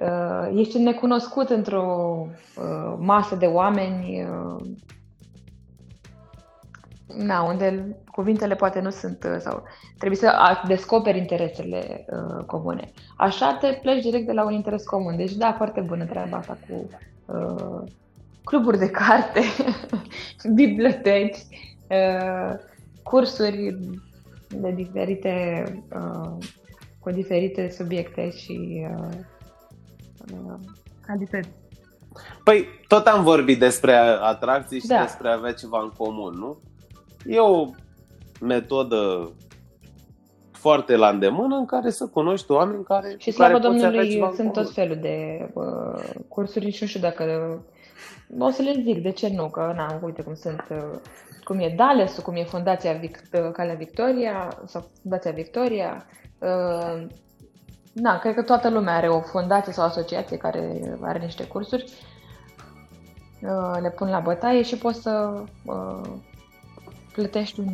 Uh, 0.00 0.58
ești 0.58 0.78
necunoscut 0.78 1.48
într-o 1.48 2.16
uh, 2.56 2.94
masă 2.98 3.34
de 3.34 3.46
oameni 3.46 4.26
uh, 4.28 4.60
na, 7.16 7.42
unde 7.42 7.96
cuvintele 8.10 8.54
poate 8.54 8.80
nu 8.80 8.90
sunt 8.90 9.26
sau 9.38 9.62
trebuie 9.98 10.18
să 10.18 10.60
descoperi 10.66 11.18
interesele 11.18 12.04
uh, 12.08 12.44
comune. 12.46 12.90
Așa 13.16 13.56
te 13.60 13.78
pleci 13.82 14.02
direct 14.02 14.26
de 14.26 14.32
la 14.32 14.44
un 14.44 14.52
interes 14.52 14.84
comun. 14.84 15.16
Deci 15.16 15.32
da, 15.32 15.52
foarte 15.56 15.80
bună 15.80 16.04
treaba 16.04 16.36
asta 16.36 16.58
cu 16.68 16.88
uh, 17.26 17.82
cluburi 18.44 18.78
de 18.78 18.90
carte, 18.90 19.40
biblioteci, 20.54 21.36
uh, 21.88 22.54
cursuri 23.02 23.78
de 24.48 24.70
diferite, 24.70 25.64
uh, 25.94 26.44
cu 26.98 27.10
diferite 27.10 27.70
subiecte 27.70 28.30
și 28.30 28.86
uh, 28.96 30.58
calități. 31.06 31.48
Păi, 32.44 32.66
tot 32.88 33.06
am 33.06 33.22
vorbit 33.22 33.58
despre 33.58 33.94
atracții 34.20 34.80
și 34.80 34.86
da. 34.86 35.00
despre 35.00 35.28
a 35.28 35.32
avea 35.32 35.52
ceva 35.52 35.80
în 35.82 35.90
comun, 35.96 36.38
nu? 36.38 36.60
E 37.26 37.38
o 37.38 37.66
metodă 38.40 39.32
foarte 40.50 40.96
la 40.96 41.08
îndemână 41.08 41.56
în 41.56 41.66
care 41.66 41.90
să 41.90 42.06
cunoști 42.06 42.50
oameni 42.50 42.84
care 42.84 43.14
Și 43.18 43.30
slavă 43.30 43.58
care 43.58 43.62
Domnului 43.62 44.22
sunt 44.34 44.52
tot 44.52 44.72
felul 44.72 44.98
de 45.00 45.48
uh, 45.54 46.04
cursuri 46.28 46.70
și 46.70 46.82
nu 46.82 46.88
știu 46.88 47.00
dacă 47.00 47.24
o 48.38 48.50
să 48.50 48.62
le 48.62 48.82
zic, 48.84 49.02
de 49.02 49.10
ce 49.10 49.28
nu, 49.28 49.48
că 49.48 49.72
na, 49.76 49.98
uite 50.02 50.22
cum 50.22 50.34
sunt, 50.34 50.64
uh, 50.70 50.98
cum 51.44 51.58
e 51.58 51.74
Dales, 51.76 52.18
cum 52.18 52.34
e 52.34 52.44
Fundația 52.44 53.00
Vic- 53.00 53.32
uh, 53.32 53.50
Calea 53.52 53.74
Victoria 53.74 54.48
sau 54.66 54.90
Fundația 55.00 55.30
Victoria. 55.30 56.06
Uh, 56.38 57.06
na, 57.92 58.18
cred 58.18 58.34
că 58.34 58.42
toată 58.42 58.70
lumea 58.70 58.94
are 58.94 59.08
o 59.08 59.20
fundație 59.20 59.72
sau 59.72 59.84
o 59.84 59.86
asociație 59.86 60.36
care 60.36 60.80
are 61.00 61.18
niște 61.18 61.46
cursuri. 61.46 61.92
Le 63.80 63.90
pun 63.90 64.08
la 64.08 64.20
bătaie 64.20 64.62
și 64.62 64.76
poți 64.76 65.02
să 65.02 65.42
plătești 67.12 67.60
un... 67.60 67.68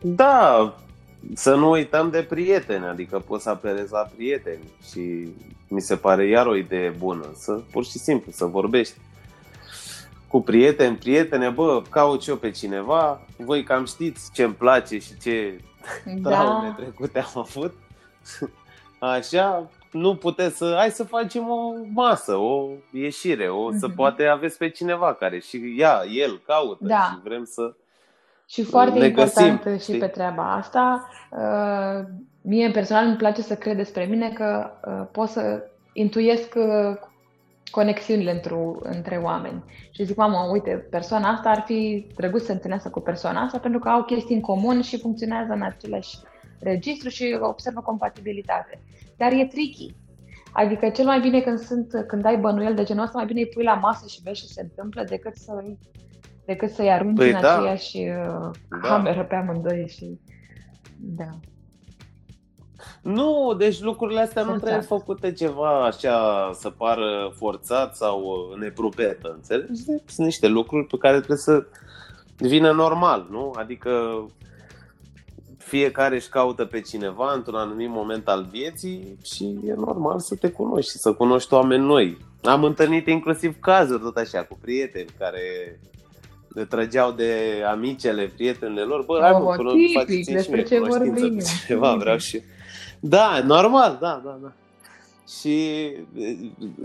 Da, 0.00 0.74
să 1.34 1.54
nu 1.54 1.70
uităm 1.70 2.10
de 2.10 2.22
prieteni, 2.22 2.84
adică 2.84 3.18
poți 3.18 3.42
să 3.42 3.50
apelezi 3.50 3.92
la 3.92 4.08
prieteni 4.16 4.70
și 4.90 5.34
mi 5.72 5.80
se 5.80 5.96
pare 5.96 6.26
iar 6.26 6.46
o 6.46 6.56
idee 6.56 6.88
bună, 6.88 7.30
să 7.34 7.52
pur 7.70 7.84
și 7.84 7.98
simplu 7.98 8.32
să 8.32 8.44
vorbești 8.44 8.94
cu 10.28 10.42
prieteni, 10.42 10.96
prietene, 10.96 11.48
bă, 11.48 11.82
caut 11.90 12.26
eu 12.26 12.36
pe 12.36 12.50
cineva, 12.50 13.20
voi 13.36 13.62
cam 13.62 13.84
știți 13.84 14.32
ce 14.32 14.42
îmi 14.42 14.54
place 14.54 14.98
și 14.98 15.18
ce 15.22 15.60
da. 16.04 16.30
traume 16.30 16.74
trecute 16.76 17.18
am 17.18 17.46
avut. 17.48 17.74
Așa, 18.98 19.70
nu 19.90 20.16
puteți 20.16 20.56
să, 20.56 20.74
hai 20.76 20.90
să 20.90 21.04
facem 21.04 21.48
o 21.48 21.72
masă, 21.92 22.34
o 22.34 22.68
ieșire, 22.90 23.48
o, 23.48 23.72
mm-hmm. 23.72 23.78
să 23.78 23.86
mhm. 23.86 23.96
poate 23.96 24.26
aveți 24.26 24.58
pe 24.58 24.68
cineva 24.68 25.14
care 25.14 25.38
și 25.38 25.74
ea, 25.78 26.02
el 26.12 26.40
caută 26.46 26.84
da. 26.84 27.10
și 27.10 27.20
vrem 27.22 27.44
să 27.44 27.74
și 28.52 28.62
foarte 28.62 28.98
ne 28.98 29.06
important 29.06 29.62
găsim, 29.62 29.78
și 29.78 29.82
știi? 29.82 29.98
pe 29.98 30.06
treaba 30.06 30.54
asta, 30.54 31.08
uh, 31.30 32.04
mie 32.42 32.70
personal 32.70 33.06
îmi 33.06 33.16
place 33.16 33.42
să 33.42 33.54
cred 33.54 33.76
despre 33.76 34.04
mine 34.04 34.30
că 34.30 34.70
uh, 34.86 35.06
pot 35.12 35.28
să 35.28 35.62
intuiesc 35.92 36.54
uh, 36.56 36.96
conexiunile 37.70 38.30
între, 38.30 38.54
între 38.82 39.16
oameni. 39.16 39.64
Și 39.90 40.04
zic, 40.04 40.16
mamă, 40.16 40.48
uite, 40.50 40.86
persoana 40.90 41.28
asta 41.28 41.50
ar 41.50 41.62
fi 41.66 42.06
drăguț 42.16 42.44
să 42.44 42.52
întâlnească 42.52 42.88
cu 42.88 43.00
persoana 43.00 43.40
asta 43.40 43.58
pentru 43.58 43.80
că 43.80 43.88
au 43.88 44.02
chestii 44.02 44.34
în 44.34 44.40
comun 44.40 44.82
și 44.82 45.00
funcționează 45.00 45.52
în 45.52 45.62
același 45.62 46.18
registru 46.60 47.08
și 47.08 47.38
observă 47.40 47.80
compatibilitate. 47.80 48.82
Dar 49.16 49.32
e 49.32 49.44
tricky. 49.44 49.94
Adică 50.52 50.88
cel 50.88 51.04
mai 51.04 51.20
bine 51.20 51.40
când 51.40 51.58
sunt, 51.58 52.04
când 52.06 52.24
ai 52.24 52.36
bănuiel 52.36 52.74
de 52.74 52.82
genul 52.82 53.04
ăsta, 53.04 53.18
mai 53.18 53.26
bine 53.26 53.40
îi 53.40 53.48
pui 53.48 53.64
la 53.64 53.74
masă 53.74 54.06
și 54.08 54.20
vezi 54.24 54.40
ce 54.40 54.46
se 54.46 54.60
întâmplă 54.60 55.04
decât 55.08 55.34
să 55.36 55.64
decât 56.44 56.70
să-i 56.70 56.90
arunci 56.90 57.16
păi 57.16 57.32
în 57.32 57.40
da. 57.40 57.56
aceeași 57.56 57.96
uh, 57.96 58.50
da. 58.68 58.88
cameră 58.88 59.24
pe 59.24 59.34
amândoi 59.34 59.88
și... 59.88 60.20
Da. 60.98 61.28
Nu, 63.02 63.54
deci 63.58 63.80
lucrurile 63.80 64.20
astea 64.20 64.42
forțat. 64.42 64.60
nu 64.60 64.66
trebuie 64.66 64.86
făcute 64.86 65.32
ceva 65.32 65.84
așa 65.84 66.50
să 66.54 66.70
pară 66.70 67.32
forțat 67.36 67.96
sau 67.96 68.20
uh, 68.20 68.58
neprupetă, 68.58 69.32
înțelegi? 69.34 69.82
Sunt 69.82 70.26
niște 70.26 70.48
lucruri 70.48 70.86
pe 70.86 70.96
care 70.96 71.16
trebuie 71.16 71.36
să 71.36 71.66
vină 72.36 72.72
normal, 72.72 73.26
nu? 73.30 73.52
Adică 73.56 73.90
fiecare 75.58 76.14
își 76.14 76.28
caută 76.28 76.64
pe 76.64 76.80
cineva 76.80 77.32
într-un 77.32 77.54
anumit 77.54 77.88
moment 77.88 78.28
al 78.28 78.46
vieții 78.50 79.18
și 79.22 79.58
e 79.64 79.74
normal 79.74 80.18
să 80.18 80.34
te 80.34 80.50
cunoști 80.50 80.90
și 80.90 80.96
să 80.96 81.12
cunoști 81.12 81.54
oameni 81.54 81.84
noi. 81.84 82.18
Am 82.42 82.64
întâlnit 82.64 83.06
inclusiv 83.06 83.60
cazuri 83.60 84.02
tot 84.02 84.16
așa 84.16 84.44
cu 84.44 84.58
prieteni 84.60 85.08
care 85.18 85.40
le 86.54 86.64
trăgeau 86.64 87.10
de 87.12 87.62
amicele, 87.70 88.32
prietenele 88.34 88.82
lor, 88.82 89.04
bă, 89.04 89.18
hai 89.20 89.32
mă, 89.32 89.54
până 89.56 89.70
faceți 89.94 90.42
și 90.42 90.50
mie 90.50 90.62
ce 90.62 90.80
vorbim. 90.80 91.40
Ceva, 91.66 91.94
vreau 91.94 92.16
și... 92.16 92.42
Da, 93.00 93.42
normal, 93.44 93.98
da, 94.00 94.22
da, 94.24 94.38
da. 94.42 94.52
și 95.40 95.86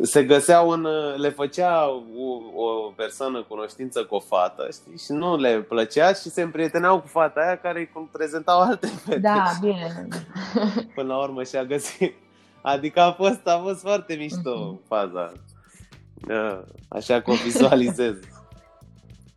se 0.01 0.23
găseau 0.23 0.69
în, 0.69 0.87
le 1.17 1.29
făcea 1.29 1.89
o, 1.89 2.61
o 2.63 2.91
persoană 2.95 3.43
cunoștință 3.47 4.03
cu 4.03 4.15
o 4.15 4.19
fată, 4.19 4.67
știi? 4.71 4.97
Și 4.97 5.11
nu 5.11 5.37
le 5.37 5.61
plăcea 5.61 6.07
și 6.13 6.29
se 6.29 6.41
împrieteneau 6.41 6.99
cu 6.99 7.07
fata 7.07 7.39
aia 7.39 7.57
care 7.57 7.79
îi 7.79 8.09
prezentau 8.11 8.59
alte 8.59 8.87
fete. 9.05 9.19
Da, 9.19 9.43
bine. 9.61 10.07
Până 10.95 11.13
la 11.13 11.21
urmă 11.21 11.43
și-a 11.43 11.63
găsit. 11.63 12.13
Adică 12.61 12.99
a 12.99 13.11
fost, 13.11 13.47
a 13.47 13.61
fost 13.63 13.81
foarte 13.81 14.13
mișto 14.13 14.79
uh-huh. 14.79 14.87
faza. 14.87 15.31
Așa 16.87 17.21
că 17.21 17.31
o 17.31 17.33
vizualizez. 17.33 18.15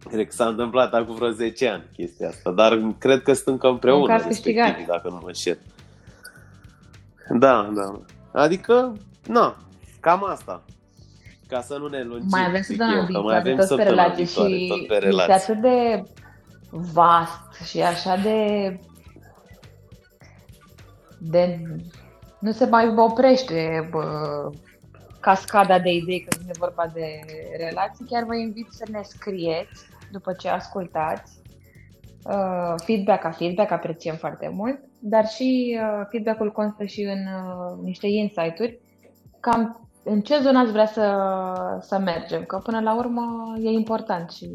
Cred 0.09 0.26
că 0.26 0.32
s-a 0.32 0.46
întâmplat 0.46 0.94
acum 0.94 1.14
vreo 1.14 1.30
10 1.30 1.68
ani 1.68 1.82
chestia 1.92 2.28
asta, 2.28 2.51
dar 2.51 2.80
cred 2.98 3.22
că 3.22 3.32
sunt 3.32 3.46
încă 3.46 3.68
împreună, 3.68 4.16
respectiv, 4.16 4.86
dacă 4.86 5.09
nu 5.09 5.18
mă 5.22 5.26
înșel. 5.26 5.59
Da, 7.28 7.70
da. 7.74 8.01
Adică, 8.40 8.96
na, 9.26 9.57
cam 10.01 10.24
asta. 10.24 10.62
Ca 11.48 11.61
să 11.61 11.76
nu 11.78 11.86
ne 11.86 12.03
lungim. 12.03 12.28
Mai 12.30 12.46
avem 12.46 12.62
săptămâna 12.62 13.05
viitoare, 13.05 13.26
mai 13.26 13.38
avem 13.38 13.57
tot 13.57 13.76
pe 13.76 13.82
relații 13.82 14.26
și 14.26 14.66
tot 14.68 14.86
pe 14.86 14.96
relații. 14.96 15.34
este 15.34 15.53
atât 15.53 15.62
de 15.62 16.03
vast 16.70 17.64
și 17.64 17.82
așa 17.82 18.16
de 18.16 18.80
de 21.18 21.61
nu 22.38 22.53
se 22.53 22.66
mai 22.66 22.94
oprește 22.96 23.88
bă, 23.90 24.51
cascada 25.21 25.79
de 25.79 25.91
idei 25.91 26.27
când 26.29 26.49
e 26.49 26.59
vorba 26.59 26.87
de 26.95 27.21
relații. 27.57 28.07
Chiar 28.07 28.25
vă 28.25 28.37
invit 28.37 28.66
să 28.71 28.85
ne 28.91 29.01
scrieți 29.03 29.87
după 30.12 30.33
ce 30.33 30.49
ascultați. 30.49 31.39
Uh, 32.25 32.75
feedback 32.85 33.23
ca 33.23 33.31
feedback 33.31 33.71
apreciem 33.71 34.16
foarte 34.16 34.49
mult, 34.49 34.79
dar 34.99 35.27
și 35.27 35.79
uh, 35.83 36.07
feedback-ul 36.11 36.53
constă 36.53 36.85
și 36.85 37.03
în 37.03 37.18
uh, 37.18 37.79
niște 37.83 38.07
insight-uri 38.07 38.79
cam 39.41 39.91
în 40.05 40.21
ce 40.21 40.39
zonă 40.39 40.59
ați 40.59 40.73
vrea 40.73 40.87
să, 40.87 41.16
să 41.81 41.99
mergem, 41.99 42.45
că 42.45 42.57
până 42.57 42.81
la 42.81 42.97
urmă 42.97 43.55
e 43.62 43.68
important 43.68 44.31
și 44.31 44.51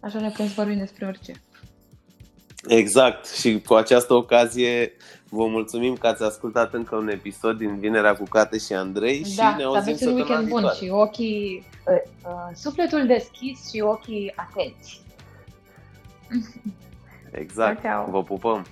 așa 0.00 0.20
ne 0.20 0.28
putem 0.28 0.46
să 0.46 0.52
vorbim 0.56 0.78
despre 0.78 1.06
orice. 1.06 1.32
Exact 2.66 3.28
și 3.28 3.60
cu 3.60 3.74
această 3.74 4.14
ocazie 4.14 4.92
vă 5.28 5.46
mulțumim 5.46 5.94
că 5.94 6.06
ați 6.06 6.22
ascultat 6.22 6.74
încă 6.74 6.96
un 6.96 7.08
episod 7.08 7.58
din 7.58 7.78
Vinerea 7.78 8.14
cu 8.16 8.24
Cate 8.24 8.58
și 8.58 8.72
Andrei 8.72 9.24
da, 9.36 9.48
și 9.50 9.56
ne 9.56 9.62
auzim 9.62 9.96
să 9.96 10.08
un 10.08 10.14
weekend 10.14 10.48
bun 10.48 10.70
și 10.76 10.88
ochii, 10.90 11.64
uh, 11.86 11.94
uh, 12.24 12.54
sufletul 12.54 13.06
deschis 13.06 13.70
și 13.70 13.80
ochii 13.80 14.32
atenți. 14.36 15.00
Exact, 17.30 17.84
vă 18.10 18.22
pupăm! 18.22 18.66